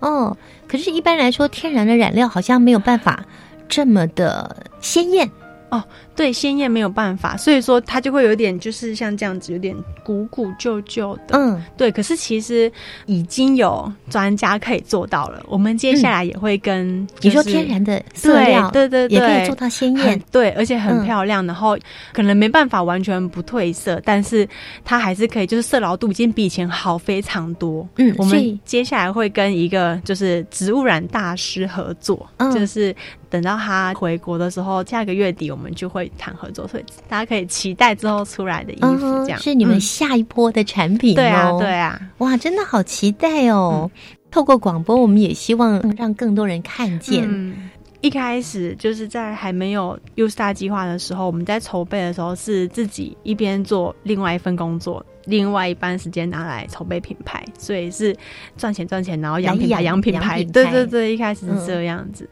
[0.00, 0.36] 哦，
[0.66, 3.24] 可是，一般来说，天然的染料好像没有办法
[3.68, 5.30] 这么的鲜艳。
[5.70, 5.84] 哦，
[6.18, 11.38] 对，鲜艳没有办法，所以说它就会有点就是像这样子，有点古古旧旧的。
[11.38, 11.92] 嗯，对。
[11.92, 12.70] 可是其实
[13.06, 21.46] 已经有专家可以做到了，我们接下来也会跟、你说天然的色料，对对对，也可以做到鲜艳，对，而且很嗯漂亮。
[21.46, 21.78] 然后
[22.12, 24.48] 可能没办法完全不褪色，但是
[24.84, 27.88] 它还是可以，就是色牢度已经比以前好非常多。
[27.98, 32.92] 嗯我们接下来会跟一个就是植物染大师合作，嗯就是
[33.30, 39.80] 等到他回国的时候，下个月底我们就会谈合作，所以大家可以期待之后出来的衣服，嗯这样、是你们嗯。
[39.80, 43.90] 下一波的产品、哦对啊对啊，哇，真的好期待哦！
[44.30, 47.26] 透过广播，我们也希望让更多人看见。
[47.28, 47.70] 嗯。
[48.00, 58.14] 一开始就是在还没有 U Star 计划的时候，我们在筹备的时候是自己一边做另外一份工作，另外一半时间拿来筹备品牌，所以是
[58.56, 61.66] 赚钱赚钱，然后养品牌养养品牌，对对对，一开始是嗯。
[61.66, 62.28] 这样子。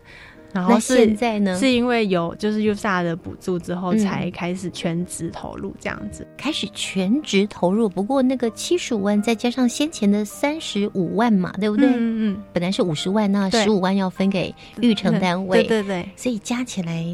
[0.52, 1.58] 然后现在呢？
[1.58, 3.98] 是因为有就是 U Star 的补助之后，嗯。
[3.98, 6.26] 才开始全职投入这样子。
[6.36, 11.86] 开始全职投入，不过那个七十五万再加上先前的三十五万嘛，对不对？
[11.88, 13.64] 嗯嗯本来是五十万，那对。
[13.64, 17.04] 十五万要分给育成单位，对对对，所以加起来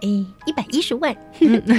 [0.00, 0.08] 哎，
[0.46, 1.14] 一百一十万，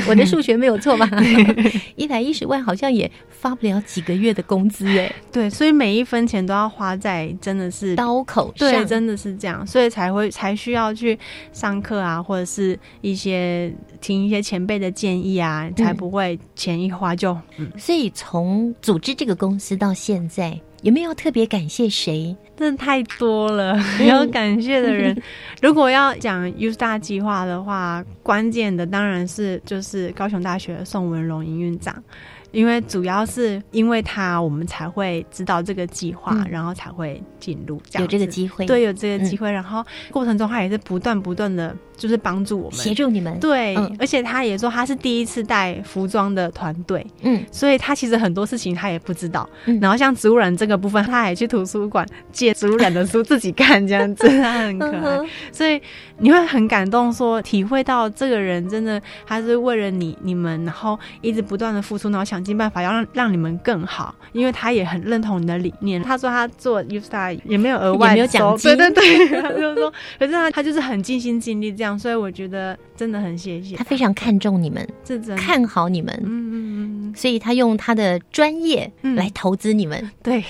[0.07, 1.09] 我的数学没有错吧？
[1.95, 5.13] 一百一十万好像也发不了几个月的工资哎。
[5.31, 11.17] 对，所以每一分钱都要花在真的是刀口上，对，真的是这样，所以才会才需要去
[11.53, 17.37] 上课啊，或者是一些听一些前辈的建议啊，才不会钱一花就。
[17.77, 20.59] 所以从组织这个公司到现在。
[20.81, 22.33] 有没有特别感谢谁？
[22.59, 23.73] 真的太多了，
[24.05, 25.15] 要感谢的人。
[25.61, 32.03] 如果要讲 U Star 计划的话，关键的当然是就是高雄大学宋文荣营运长。
[32.51, 39.51] 因为主要是因为他，我们才会知道这个计划，然后才会进入，有这个机会，对，有这个机会。
[39.51, 43.39] 然后过程中，他也是不断不断的，就是帮助我们，协助你们。
[43.39, 49.47] 对，而且他也说他是第一次带服装的团队，嗯，所以他其实很多事情他也不知道。
[49.81, 55.19] 然后像植物人这个部分，他还去图书馆借植物人的书自己看，这样子 他很可爱。
[55.51, 55.81] 所以
[56.19, 62.39] 你会很感动，说体会到这个人真的他是为了你你们，然后一直不断的付出，然后想。
[62.49, 66.01] 尽办法要让让你们更好，因为他也很认同你的理念。
[66.01, 80.43] 他说他做 U Star 也没有额外没有奖金，对对对，他就说，可是他他就是很尽心尽力这样，所以我觉得真的很谢谢他，非常看重你们，是真看好你们，嗯嗯嗯，所以他用他的专业来投资你们，对，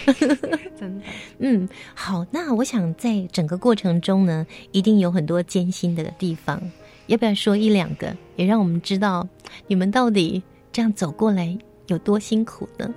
[0.80, 1.05] 真的，
[1.39, 6.62] 嗯，好，那我想在整个过程中呢，一定有很多艰辛的地方，
[7.07, 9.28] 要不要说一两个，也让我们知道
[9.68, 10.41] 你们到底
[10.72, 11.57] 这样走过来。
[11.88, 12.89] 有多辛苦呢？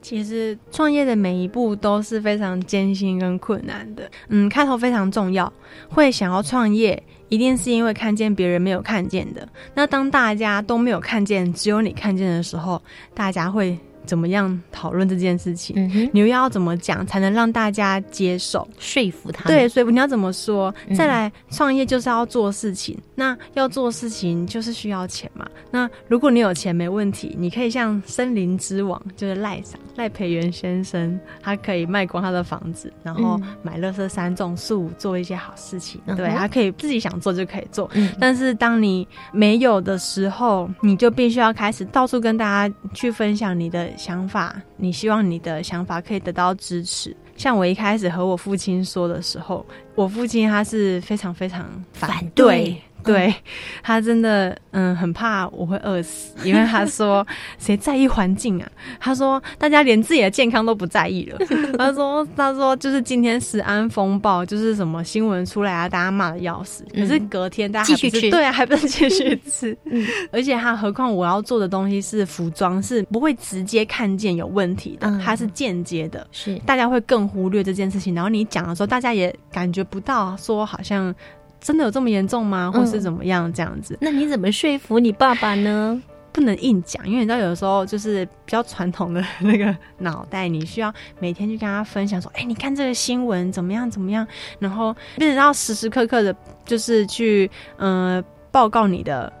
[0.00, 4.08] 其实创业的每一步都是非常艰辛跟困难的。
[4.28, 5.52] 嗯，开头非常重要，
[5.88, 9.48] 会想要创业，一定是因为看见别人没有看见的。
[9.74, 12.80] 那当大家都没有看见，只有你看见的时候，
[13.12, 13.76] 大家会。
[14.08, 15.76] 怎么样讨论这件事情？
[16.14, 19.46] 你又要怎么讲才能让大家接受、说服他？
[19.46, 20.74] 对，所以你要怎么说？
[20.96, 25.46] 再来创业就是要做事情，那要做事情就是需要钱嘛。
[25.70, 36.00] 那如果你有钱没问题，你可以像森林之王，就是赖上赖培元先生，他可以卖光他的房子，然后买乐色山种树，做一些好事情。
[36.16, 37.90] 对，他可以自己想做就可以做。
[38.18, 43.86] 但是当你没有的时候，你就必须要开始到处跟大家去分享你的。
[43.98, 47.14] 想法，你希望你的想法可以得到支持。
[47.36, 52.80] 像我一开始和我父亲说的时候，我父亲他是非常非常反对。
[53.12, 53.34] 对
[53.82, 57.26] 他真的嗯很怕我会饿死，因为他说
[57.58, 58.68] 谁在意环境啊？
[59.00, 61.38] 他说大家连自己的健康都不在意了。
[61.78, 66.84] 他说他说就是今天食安风暴，就是什么新闻出来啊，大家骂的要死。
[66.94, 69.76] 可是隔天大家继续吃，对啊，还不能继续吃。
[69.90, 78.14] 嗯，而且他何况我要做的东西是服装，是不会直接看见有问题的，它是间接的，是大家会更忽略这件事情。
[78.14, 81.14] 然后你讲的时候，大家也感觉不到说好像。
[81.60, 82.70] 真的有这么严重吗？
[82.72, 83.96] 或是怎么样这样子？
[84.00, 86.00] 那你怎么说服你爸爸呢？
[86.30, 93.90] 不能硬讲，因为你知道，有的时候就是比较传统的那个脑袋，你需要每天去跟他分享说：“哎，你看这个新闻怎么样？
[93.90, 94.24] 怎么样？”
[94.60, 99.32] 然后变成要时时刻刻的，就是去嗯报告你的。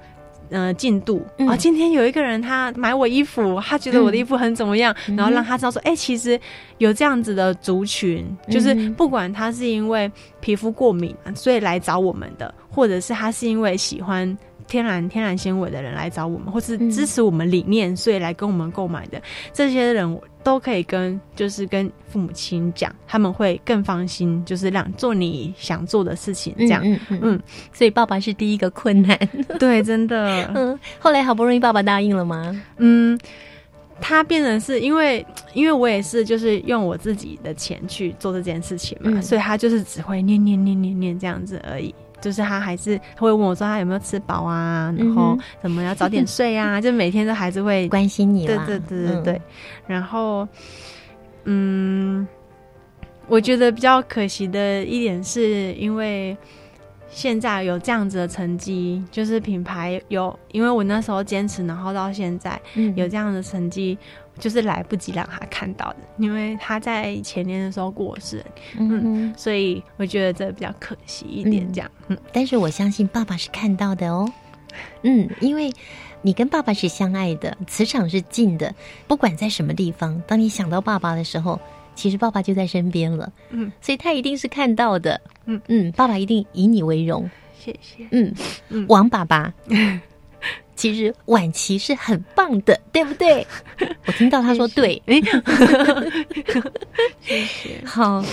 [0.50, 1.24] 呃，进度。
[1.46, 6.38] 啊，今天有一个人他买我衣服，他觉得我的衣服很怎么样，然后让他知道说，哎，其实
[6.78, 14.36] 有这样子的族群，就是不管他是因为皮肤过敏所以来找我们的，或者是他是因为喜欢。
[14.68, 19.20] 天然天然纤维的人来找我们，或是支持我们理念，所以来跟我们购买的
[19.52, 26.82] 这些人都可以跟，就是跟父母亲讲，他们会更放心，就是让做你想做的事情，这样。
[26.84, 27.40] 嗯嗯。
[27.72, 29.18] 所以爸爸是第一个困难，
[29.58, 30.48] 对， 真的。
[30.54, 30.78] 嗯。
[30.98, 32.62] 后来好不容易爸爸答应了吗？
[32.76, 33.18] 嗯。
[34.00, 41.92] 他变成是因为，因为我也是就是用我自己的钱去做这件事情嘛，所以他就是只会念念念念念这样子而已。
[42.20, 48.46] 就是他还是会问我说他有没有吃饱啊，然后怎么要早点睡啊， 就每天都还是会关心你。
[48.46, 49.42] 对对对对对。
[49.86, 50.46] 然后，
[51.44, 52.26] 嗯，
[53.26, 56.36] 我觉得比较可惜的一点是因为
[57.08, 62.60] 现在有这样子的成绩，就是品牌有，因为我那时候坚持，然后到现在
[62.94, 63.96] 有这样的成绩。
[64.38, 68.44] 就是来不及让他看到的，因为他在前年的时候过世，
[68.78, 71.90] 嗯，所以我觉得这比较可惜一点，这样。
[72.08, 74.30] 嗯，但是我相信爸爸是看到的哦，
[75.02, 75.72] 嗯，因为
[76.22, 78.74] 你跟爸爸是相爱的，磁场是近的，
[79.06, 81.60] 不管在什么地方，当你想到爸爸的时候，
[81.94, 85.60] 其实爸爸就在身边了，嗯，所以他一定是看到的，嗯。
[85.68, 87.28] 嗯，爸爸一定以你为荣，
[87.58, 88.34] 谢谢，嗯。
[88.68, 89.52] 嗯，王爸爸。
[90.78, 93.44] 其实晚期是很棒的，对不对？
[94.06, 95.02] 我听到他说对，
[97.20, 97.82] 谢谢。
[97.84, 98.24] 好，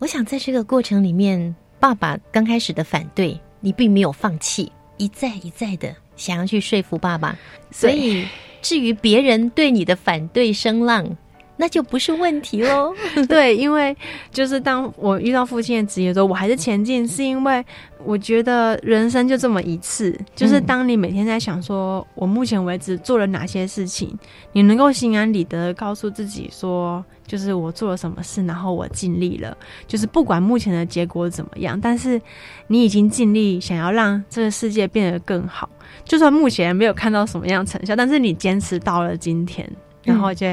[0.00, 7.38] 我想在这个过程里面，爸爸刚开始的反对，你并没有放弃，一再一再的想要去说服爸爸，
[7.70, 8.26] 所以
[8.60, 11.16] 至于别人对你的反对声浪。
[11.56, 12.94] 那就不是问题喽。
[13.28, 13.96] 对，因为
[14.30, 17.64] 就是当我遇到父亲的职业时候，我还是前进，是因为
[18.04, 20.18] 我觉得人生就这么一次。
[20.34, 24.18] 就是当你每天在想说，我目前为止做了哪些事情，
[24.52, 29.56] 你能够心安理得告诉自己说，就是我做了什么事，然后我尽力了。
[29.86, 32.20] 就是不管目前的结果怎么样，但是
[32.66, 35.68] 你已经尽力想要让这个世界变得更好。
[36.04, 39.68] 就算目前没有看到什么样成效，但是你坚持到了今天。
[40.04, 40.46] 然后就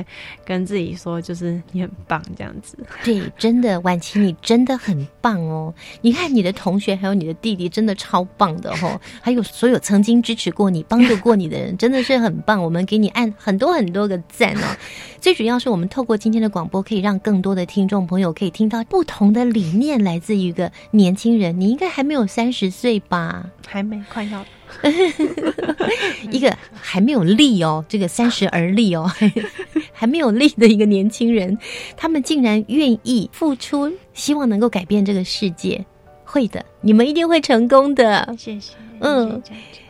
[0.46, 2.78] 跟自己说，就是你很棒这样子。
[3.04, 5.74] 对，真的，婉琪你真的很棒哦！
[6.02, 9.00] 你看你的同学还有你的弟弟，真的超棒的哦。
[9.22, 12.64] 还有所有曾经支持过你、帮助过你的人，真的是很棒。
[12.64, 14.78] 我们给你按很多很多个赞哦。
[15.20, 21.60] 最主要是我们透过今天的广播，可以让更多的听众朋友可以听到不同的理念，来自于一个年轻人。
[21.60, 23.50] 你应该还没有三十岁吧？
[23.68, 24.46] 还没，快要。
[26.32, 29.10] 一个还没有立哦，这个三十而立哦，
[29.92, 31.58] 还没有立的一个年轻人，
[31.98, 35.86] 他们竟然愿意付出，希望能够改变这个世界。
[36.24, 38.36] 会的，你们一定会成功的。
[38.38, 38.74] 谢谢。
[39.00, 39.42] 嗯。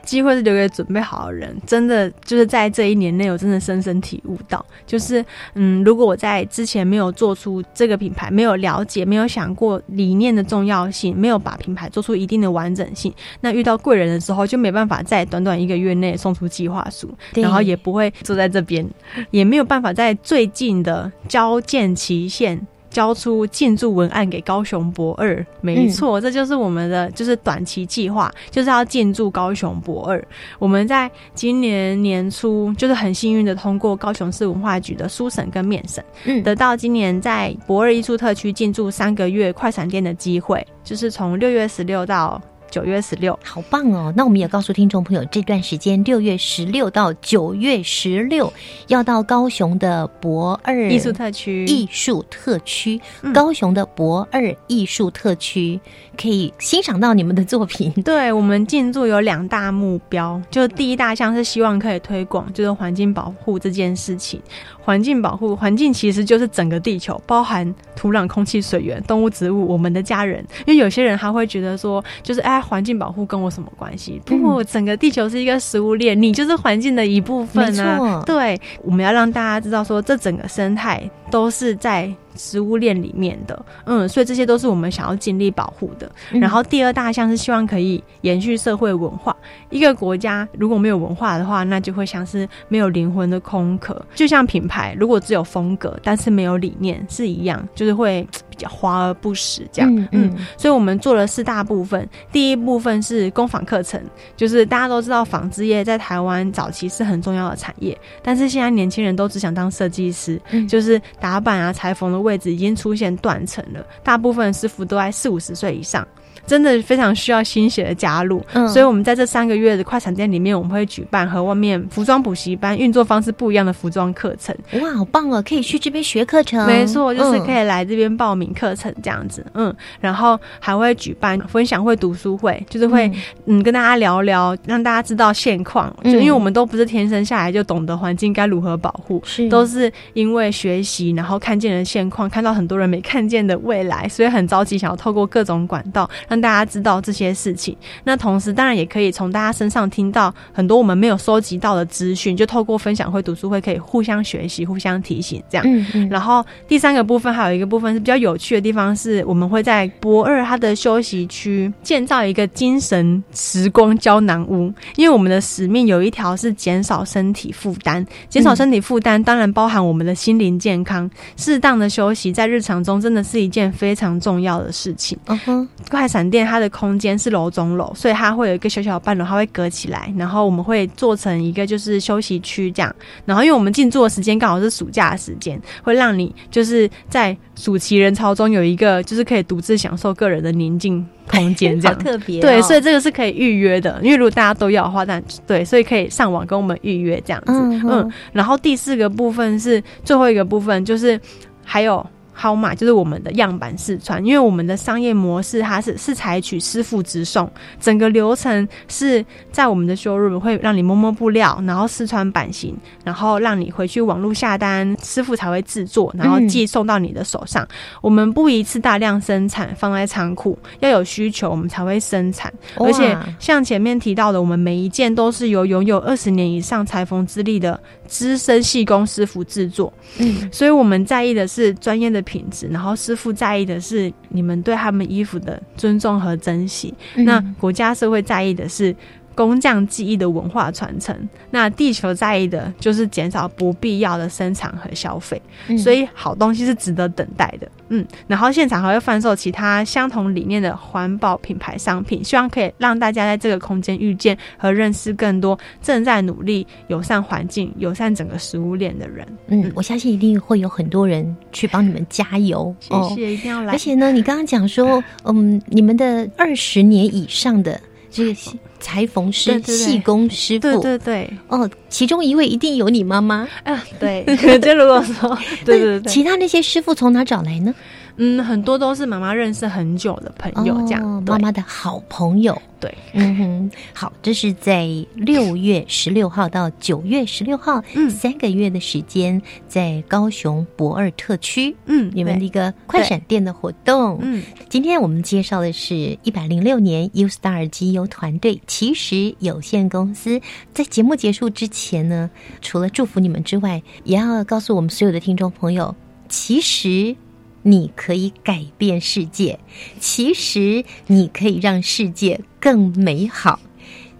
[0.09, 18.83] 机会是留给准备好的人，真的就是在这一年内，我真的深深体悟到，就是嗯，如果我在之前没有做出这个品牌，没有了解，没有想过理念的重要性，没有把品牌做出一定的完整性，那遇到贵人的时候，就没办法在短短一个月内送出计划书，然后也不会坐在这边，
[19.29, 22.65] 也没有办法在最近的交件期限。
[22.89, 30.27] 交出建筑文案给高雄博二，没错，这就是我们的就是短期计划，就是要进驻高雄博二。
[30.57, 42.41] 我们在今年年初就是很幸运的通过高雄市文化局的书审跟面审，嗯，得到今年在博二艺术特区进驻三个月快闪店的机会，就是从六月十六到。
[42.69, 44.13] 九月十六，好棒哦！
[44.15, 48.51] 那我们也告诉听众朋友，这段时间六月十六到九月十六，
[48.87, 52.99] 要到高雄的博二艺术特区，艺术特区，
[53.33, 55.79] 高雄的博二艺术特区
[56.17, 57.91] 可以欣赏到你们的作品。
[58.03, 64.41] 对我们进驻有两大目标，就第一大项是希望可以推广，就是环境保护这件事情。
[64.89, 70.43] 环境保护，环境其实就是整个地球，包含土壤、空气、水源、动物、植物，我们的家人。
[70.65, 74.19] 因为有些人他会觉得说，就是哎，环境保护跟我什么关系？
[74.25, 78.23] 不过整个地球是一个食物链，你就是环境的一部分啊。
[78.25, 82.11] 对，我们要让大家知道说，这整个生态都是在。
[82.39, 86.09] 食物链里面的，嗯，所以这些都是我们想要尽力保护的。
[86.31, 89.35] 然后第二大项是希望可以延续社会文化。
[89.69, 94.01] 一个国家如果没有文化的话，那就会像是没有灵魂的空壳。
[94.15, 98.69] 就像品牌如果只有风格，但是没有理念是一样，就是会比较。
[98.69, 102.07] 华而不实，这样，嗯，所以我们做了四大部分。
[102.31, 103.99] 第一部分是工坊课程，
[104.37, 116.07] 就是大家都知道纺织业在台湾早期是很重要的产业，但是现在年轻人都只想当设计师，就是打板啊、裁缝的位置已经出现断层了，大部分师傅都在四五十岁以上。
[116.45, 124.55] 真的非常需要新血的加入，嗯所以我们在这三个月的快闪店里面，我们会举办和外面服装补习班运作方式不一样的服装课程。
[124.81, 125.43] 哇，好棒哦！
[125.47, 129.45] 可以去这边学课程，没错，就是可以来这边报名课程这样子。
[129.53, 133.11] 嗯，然后还会举办分享会、读书会，就是会
[133.45, 135.93] 嗯跟大家聊聊，让大家知道现况。
[136.03, 146.39] 就因为我们都不是天生下来就懂得环境该如何保护，是都是因为学习，然后看见了现况，看到很多人没看见的未来，所以很着急想要透过各种管道让。
[146.39, 147.75] 大家知道这些事情，
[148.05, 155.65] 那同时当然也可以从大家身上听到很多我们没有收集到的资讯，就透过分享会、读书会可以互相学习、互相提醒这样。
[155.67, 156.07] 嗯嗯。
[156.07, 175.19] 然后第三个部分还有一个部分是比较有趣的地方，是我们会在博二它的休息区建造一个精神时光胶囊屋，因为我们的使命有一条是减少身体负担，减少身体负担当然包含我们的心灵健康，适当的休息在日常中真的是一件非常重要的事情。
[175.25, 176.18] 嗯哼，快闪。
[176.27, 182.95] 店它的空间是楼中楼，所以它会有一个小小的半楼，它会隔起来，然后我们会做成一个就是休息区这样。
[183.25, 193.99] 然后因为我们进驻的时间刚好是暑假的时间，会让你就是在暑期人潮中有一个就是可以独自享受个人的宁静空间， 这样特别对，所以这个是可以预约的。
[194.01, 197.53] 因为如果大家都要的话，但对，所以可以上网跟我们预约这样子。
[197.53, 201.19] 嗯，然后第四个部分是最后一个部分，就是
[201.63, 202.05] 还有。
[202.39, 212.73] 号码就是我们的样板试穿，因为我们的商业模式它是是采取师傅直送，整个流程是在我们的 showroom 会让你摸摸布料，然后试穿版型，
[213.03, 217.67] 然后让你回去网络下单，师傅才会制作，然后寄送到你的手上。
[218.01, 222.53] 我们不一次大量生产放在仓库，要有需求我们才会生产。
[222.77, 227.77] 而且像前面提到的，我们每一件都是由拥有二十年以上裁缝资历的
[228.09, 229.91] 资深细工师傅制作。
[230.17, 232.19] 嗯，所以我们在意的是专业的。
[232.29, 236.93] 品质，然后师傅在意的是你们对他们衣服的尊重和珍惜。
[237.15, 238.95] 那国家社会在意的是
[239.39, 241.15] 工匠技艺的文化传承。
[241.49, 245.41] 那地球在意的就是减少不必要的生产和消费。
[245.77, 247.71] 所以好东西是值得等待的。
[247.87, 259.25] 嗯，然后现场还会贩售其他相同理念的环保品牌商品，希望可以让大家在这个空间遇见和认识更多正在努力友善环境、友善整个食物链的人。
[259.47, 262.75] 嗯，我相信一定会有很多人去帮你们加油。
[262.81, 263.71] 谢谢，一定要来。
[263.71, 267.79] 而且呢，你刚刚讲说，嗯，你们的二十年以上的
[268.11, 268.35] 这个
[268.79, 273.47] 裁缝师、气功师傅，对对对，哦，其中一位一定有你妈妈。
[273.63, 274.23] 啊，对，
[274.59, 277.73] 就如果说，对对对，其他那些师傅从哪找来呢？
[278.21, 282.61] 嗯，很多都是妈妈认识很久的朋友，这样妈妈的好朋友。
[282.77, 294.19] 对，嗯哼，好，这是在六月十六号到九月十六号，嗯，三个月的时间，在高雄博二特区，嗯，你们的一个快闪店的活动。
[294.21, 300.39] 嗯，今天我们介绍的是一百零六年 U Star 机油团队其实有限公司。
[300.73, 302.29] 在节目结束之前呢，
[302.61, 305.95] 除了祝福你们之外，也要告诉我们所有的听众朋友，
[306.27, 307.15] 其实。
[307.61, 309.59] 你可以改变世界，
[309.99, 313.59] 其实你可以让世界更美好。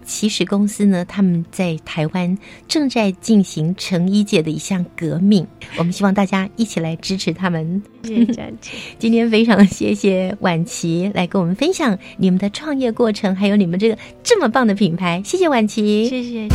[0.02, 2.36] 其实公司呢，他们在台湾
[2.66, 7.80] 正在进行成衣界的一项革命，我们希望大家一起来支持他们。
[8.02, 8.52] 谢谢
[8.98, 15.22] 今天非常谢谢婉琪来跟我们分享你们的创业过程，还有你们这个这么棒的品牌。
[15.24, 16.48] 谢谢婉琪，谢谢。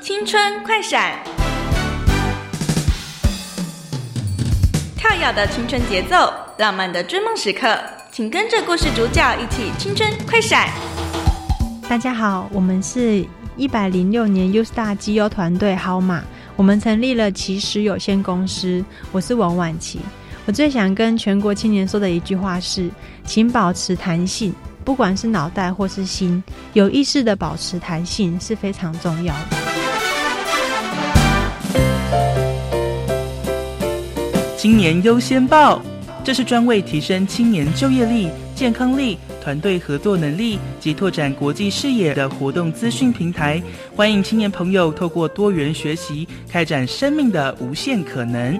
[0.00, 1.45] 青春快闪。
[5.16, 7.74] 跳跃的青春节奏，浪漫的追梦时刻，
[8.12, 10.68] 请跟着故事主角一起青春快闪。
[11.88, 16.22] 大家好，我们是一百零六年 U Star 机优团队号码，
[16.54, 18.84] 我们成立了奇石有限公司。
[19.10, 20.00] 我是王婉琪。
[20.44, 22.90] 我最想跟全国青年说的一句话是：
[23.24, 24.54] 请保持弹性，
[24.84, 26.44] 不管是脑袋或是心，
[26.74, 29.65] 有意识的保持弹性是非常重要的。
[34.56, 35.82] 青年优先报，
[36.24, 43.62] 这是专为提升青年就业力、健康力、团队合作能力及拓展国际视野的活动资讯平台。
[43.94, 48.58] 欢迎青年朋友透过多元学习，开展生命的无限可能。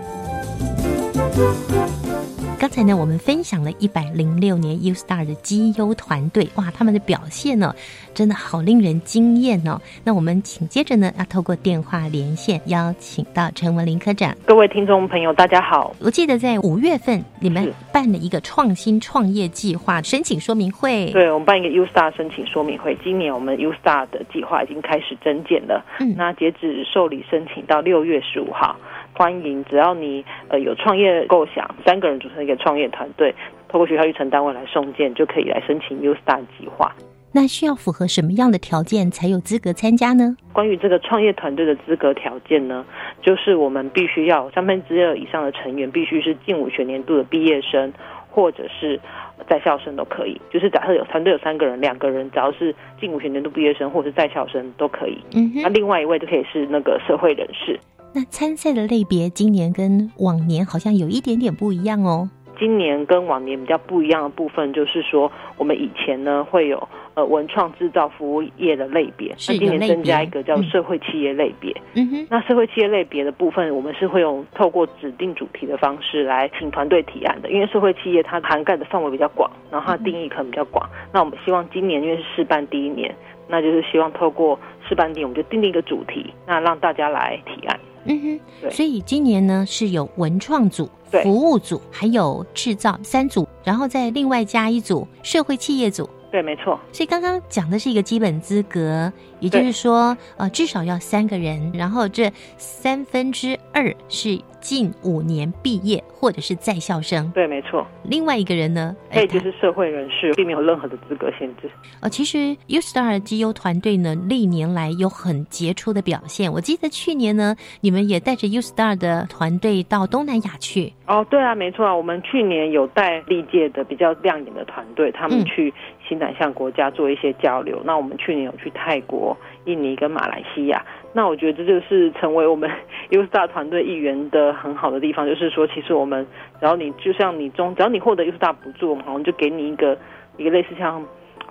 [2.58, 7.74] 刚才呢，我们分享了一百零六年 U Star 的绩优团队，哇，他们的表现呢，
[8.14, 9.78] 真的好令人惊艳哦。
[10.04, 14.34] 那我们请接着呢，要透过电话连线邀请到陈文林科长。
[14.46, 15.94] 各位听众朋友，大家好。
[16.00, 21.10] 我记得在五月份，你们办了一个创新创业计划申请说明会。
[21.12, 22.96] 对，我们办一个 U Star 申请说明会。
[23.04, 25.84] 今年我们 U Star 的计划已经开始增建了。
[26.00, 28.74] 嗯，那截止受理申请到六月十五号。
[29.16, 33.34] 欢迎，只要你呃有创业构想，三个人组成一个创业团队，
[33.66, 36.94] 透过学校育成单位来送件，就可以来申请 U Star 计划。
[37.32, 40.36] 那需要符合什么样的条件才有资格参加呢？
[40.52, 42.84] 关于这个创业团队的资格条件呢，
[43.22, 47.90] 就是我们必须要三分之二以上的成员必须是近五学年度的毕业生，
[48.30, 49.00] 或者是
[49.48, 50.38] 在校生都可以。
[50.50, 55.18] 就是假设有团队有三个人，两个人只要是近五学年度毕业生或者是在校生都可以。
[55.34, 57.78] 嗯，那另外一位就可以是那个社会人士。
[58.16, 62.26] 那参赛的类别今年跟往年好像有一点点不一样哦。
[62.58, 71.70] 今年跟往年比较不一样的部分，就是说我们以前呢会有呃文创制造服务业的类别，那今年增加一个叫社会企业类别。
[71.92, 80.88] 嗯哼，那社会企业类别的部分，我们是会用透过指定主题的方式来请团队提案的，因为社会企业它涵盖的范围比较广，然后它的定义可能比较广。
[81.12, 83.14] 那我们希望今年因为是试办第一年，
[83.46, 84.58] 那就是希望透过
[84.88, 87.78] 试办点，我们就定定一个主题，那让大家来提案。
[88.06, 90.88] 嗯哼，所以今年呢是有文创组、
[91.22, 96.08] 服务组，还有制造三组，然后再另外加一组社会企业组。
[96.30, 96.78] 对，没错。
[96.92, 107.30] 所以刚刚讲的是一个基本资格，也就是说，呃，至少要三个人，然后这三分之二是近五年毕业或者是在校生。
[107.30, 107.86] 对，没错。
[108.02, 111.70] 另外一个人呢，可以就是社会人士，并没有任何的资格限制。
[112.00, 116.52] 呃，其实 U Star GU 团队呢，历年来有很杰出的表现。
[116.52, 120.92] 我记得去年呢，你们也带着 U Star 的团队到东南亚去。
[121.06, 125.72] 哦，对啊，没错啊，我们去年有带历届的比较亮眼的团队，他们去
[126.08, 127.80] 新南向国家做一些交流。
[127.84, 129.36] 那我们去年有去泰国、
[129.66, 130.84] 印尼跟马来西亚。
[131.16, 132.70] 那我觉得这就是成为我们
[133.08, 136.26] U Star 团队一员的很好的地方，就是说，其实我们
[136.60, 139.96] 只要你就像你中，只要你获得 U Star 补助，我们好像就给你一个
[140.36, 141.02] 一个类似像。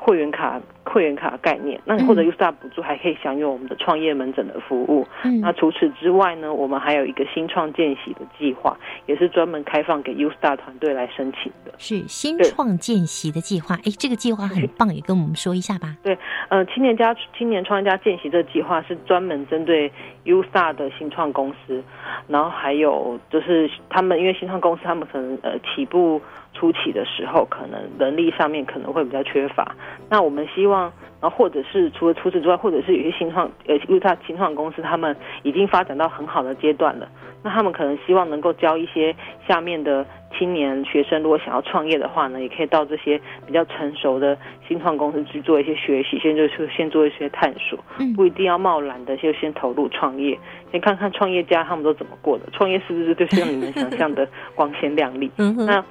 [0.06, 5.04] 会员卡会员卡概念，那你获得 U Star 补助，还可以享有我们的创业门诊的服务。
[5.24, 8.78] 嗯，那除此之外呢，我们还有一个新创见习的计划，
[9.08, 11.74] 也是专门开放给 U Star 团队来申请的。
[11.80, 15.98] 是新创见习的计划，哎，这个计划很棒，也跟我们说一下吧。
[16.04, 16.16] 对，
[16.50, 19.92] 呃，青年家青年创业家见习这个计划是专门针对
[20.26, 21.84] U Star 的新创公司，
[22.28, 26.22] 然后还有就是他们因为新创公司他们可能呃起步。
[26.56, 29.76] 初期的时候，可能人力上面可能会比较缺乏。
[30.10, 30.92] 那我们希望，
[31.22, 37.08] 然后或者是除了除此之外，或者是有些新创呃，因为它新创公司他们已经发展到很好的阶段了，
[37.44, 39.14] 那他们可能希望能够教一些
[39.48, 40.06] 下面的
[40.38, 44.38] 青年学生，如果想要创业的话呢，也可以到这些比较成熟的
[44.68, 47.78] 新创公司去做一些学习，先就是先做一些探索，
[48.16, 50.38] 不一定要贸然的就先投入创业，
[50.72, 55.30] 先看看创业家他们都怎么过的，创业是不是就像你们想象的光鲜亮丽？
[55.38, 55.84] 那。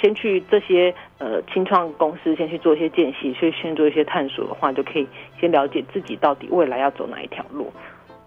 [0.00, 5.06] 先去这些呃新创公司，先去做一些见习，去先做一些探索的话，就可以
[5.40, 7.70] 先了解自己到底未来要走哪一条路。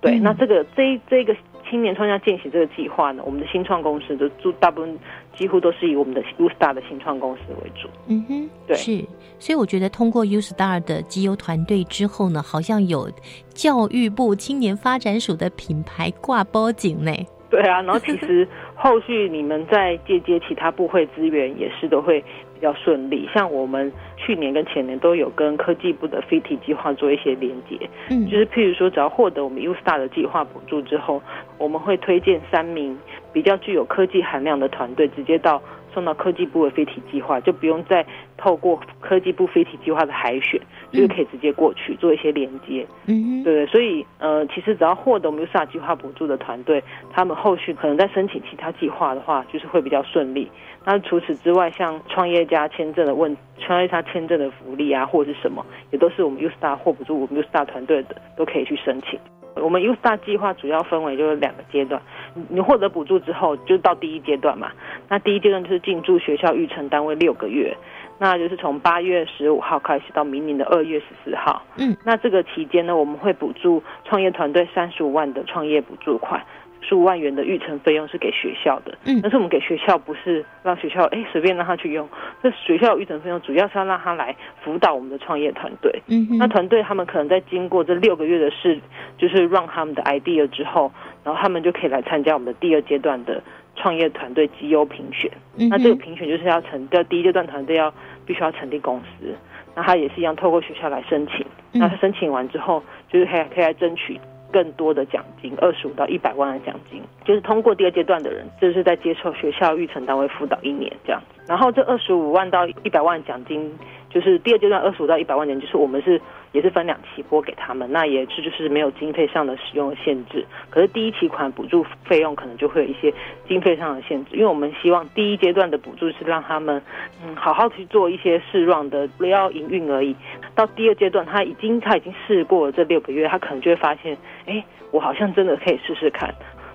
[0.01, 1.33] 对，那这个这这个
[1.69, 4.99] 青年创业见习这个计划呢，我们的新创公司的主大部分
[5.33, 7.87] 几乎都是以我们的 U Star 的新创公司为主。
[8.07, 9.01] 嗯哼，对，是。
[9.39, 13.09] 所以我觉得通过 U Star 的绩优团队之后呢，好像有
[13.53, 17.11] 教育部青年发展署的品牌挂包景呢。
[17.49, 18.45] 对啊，然后其实
[18.83, 22.19] 后续你们再借接其他部会资源也是都会
[22.53, 23.29] 比较顺利。
[23.33, 31.21] 像我们去年跟前年都有跟科技部的 FIT 计划做一些连接，嗯，就是譬如说，只要获得我们 U Star 的计划补助之后，
[31.57, 32.99] 我们会推荐三名
[33.31, 35.61] 比较具有科技含量的团队，直接到。
[35.93, 38.05] 送到科技部的飞体计划，就不用再
[38.37, 40.59] 透过科技部飞体计划的海选，
[40.91, 42.85] 就是可以直接过去做一些连接。
[43.05, 50.49] 嗯，对所以呃，其实只要获得我们 USA 计划补助的团队，他们后续可能在申请其他计划的话，就是会比较顺利。
[50.85, 59.17] 那除此之外，像创业家签证的问，创业家签证的福利啊，或者是什么，也都是我们 USA 获补助我们 USA 团队的，都可以去申请。
[59.63, 62.01] 我们 U Star 计划主要分为就是两个阶段，
[62.49, 64.71] 你获得补助之后，就到第一阶段嘛。
[65.07, 67.75] 那第一阶段就是进驻学校育成单位六个月，
[68.19, 71.63] 那就是从八月十五号开始到明年的二月十四号。
[71.77, 76.43] 嗯，那这个期间呢，我们会补助创业团队三十五万的创业补助款。
[76.87, 82.07] 十五万元的预成费用是给学校的，嗯，但是我们给学校不是让学校哎随便让他去用，
[82.41, 88.79] 这学校预成费用主要是要让他来辅导我们的创业团队，嗯，那团队他们可能在经过这六个月的试，
[89.17, 90.91] 就是让他们的 idea 之后，
[91.23, 93.41] 然后他们就可以来参加我们的第二阶段的
[93.75, 95.31] 创业团队绩优评选，
[95.69, 97.93] 那这个评选就是要成，要第一阶段团队要
[98.25, 99.33] 必须要成立公司，
[99.73, 104.19] 那他也是一样透过学校来申请，那他申请完之后就是可以可以来争取。
[104.53, 111.41] 更多的奖金，二十五到一百万的奖金，就是通过第二阶段的人，就是在接受学校育成单位辅导一年这样子。
[111.47, 113.69] 然后这二十五万到一百万奖金，
[114.09, 116.21] 就是第二阶段二十五到一百万年，就是我们是
[116.53, 120.45] 也是分两期拨给他们，那也是就是没有经费上的使用限制。
[120.69, 123.13] 可是第一期款补助费用可能就会有一些
[123.47, 126.81] 经费上的限制，因为我们希望第一阶段的补助是让他们
[127.25, 130.15] 嗯好好去做一些试 run 的，不要营运而已。
[130.55, 136.33] 到第二阶段，他已经他已经试过了这六个月，他可能就会发现，哎，我好像真的可以试试看。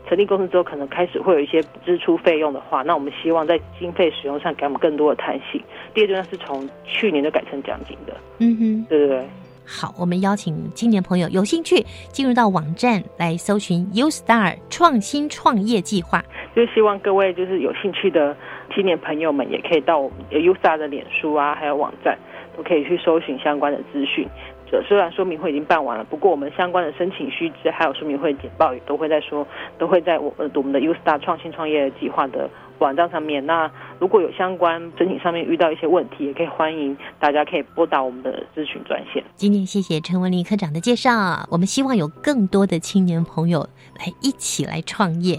[0.08, 5.62] 成立公司之后，可能开始会有一些支出费用的话，那我们希望在经费使用上给我们更多的弹性。
[5.92, 9.24] 第二阶段是从去年就改成奖金的，嗯哼，对对对。
[9.68, 16.24] 好，我们邀请青年朋友有兴趣进入到网站来搜寻 U Star 创新创业计划，
[16.56, 18.34] 就希望各位就是有兴趣的
[18.74, 22.16] 青年朋友们也可以到我们 U Star 的脸书啊，还有网站。
[22.56, 24.26] 都可以去搜寻相关的资讯。
[24.68, 29.46] 这虽然说明会已经办完了，不过我们相关的申请须知还有说明会简报也都会在说，
[29.78, 33.44] 都会在我呃我们的 U Star 创新创业计划的网站上面。
[33.44, 39.22] 那如果有相关申请上面遇到一些问题，也可以欢迎大家可以拨打我们的咨询专线。
[39.36, 43.68] 今天谢谢陈文林科长的介绍，我们希望有更多的青年朋友
[43.98, 45.38] 来一起来创业。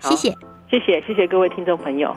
[0.00, 0.30] 谢谢，
[0.70, 2.14] 谢谢，谢谢各位听众朋友。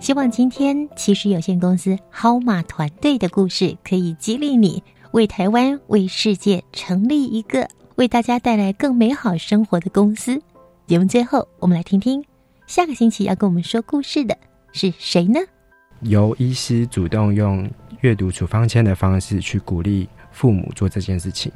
[0.00, 7.66] 希望今天其实有限公司蒿马团队的故事可以激励你，为台湾、为世界成立一个
[7.96, 10.40] 为大家带来更美好生活的公司。
[10.86, 12.22] 节目最后，我们来听听
[12.66, 14.36] 下个星期要跟我们说故事的
[14.72, 15.40] 是谁呢？
[16.02, 17.68] 由医师主动用
[18.02, 21.50] 阅读处方签的方式去鼓励父母做这件事情。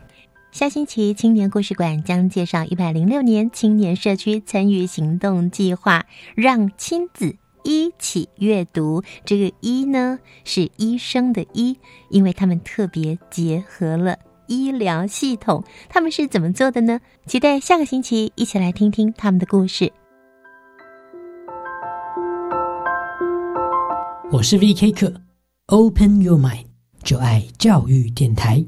[0.51, 9.05] 下星期青年故事馆将介绍一百零六年青年社区参与行动计划，让亲子一起阅读。
[9.27, 11.79] 这个“一”呢是医生的“医”，
[12.09, 14.19] 因为他们特别结合了
[14.51, 15.65] 医疗系统。
[15.89, 17.01] 他们是怎么做的呢？
[17.25, 19.91] 期待下个星期一起来听听他们的故事。
[24.33, 24.93] 我是 V.K.
[24.93, 25.13] 课
[25.67, 26.67] ，Open Your Mind，
[27.03, 28.65] 就爱教育电台。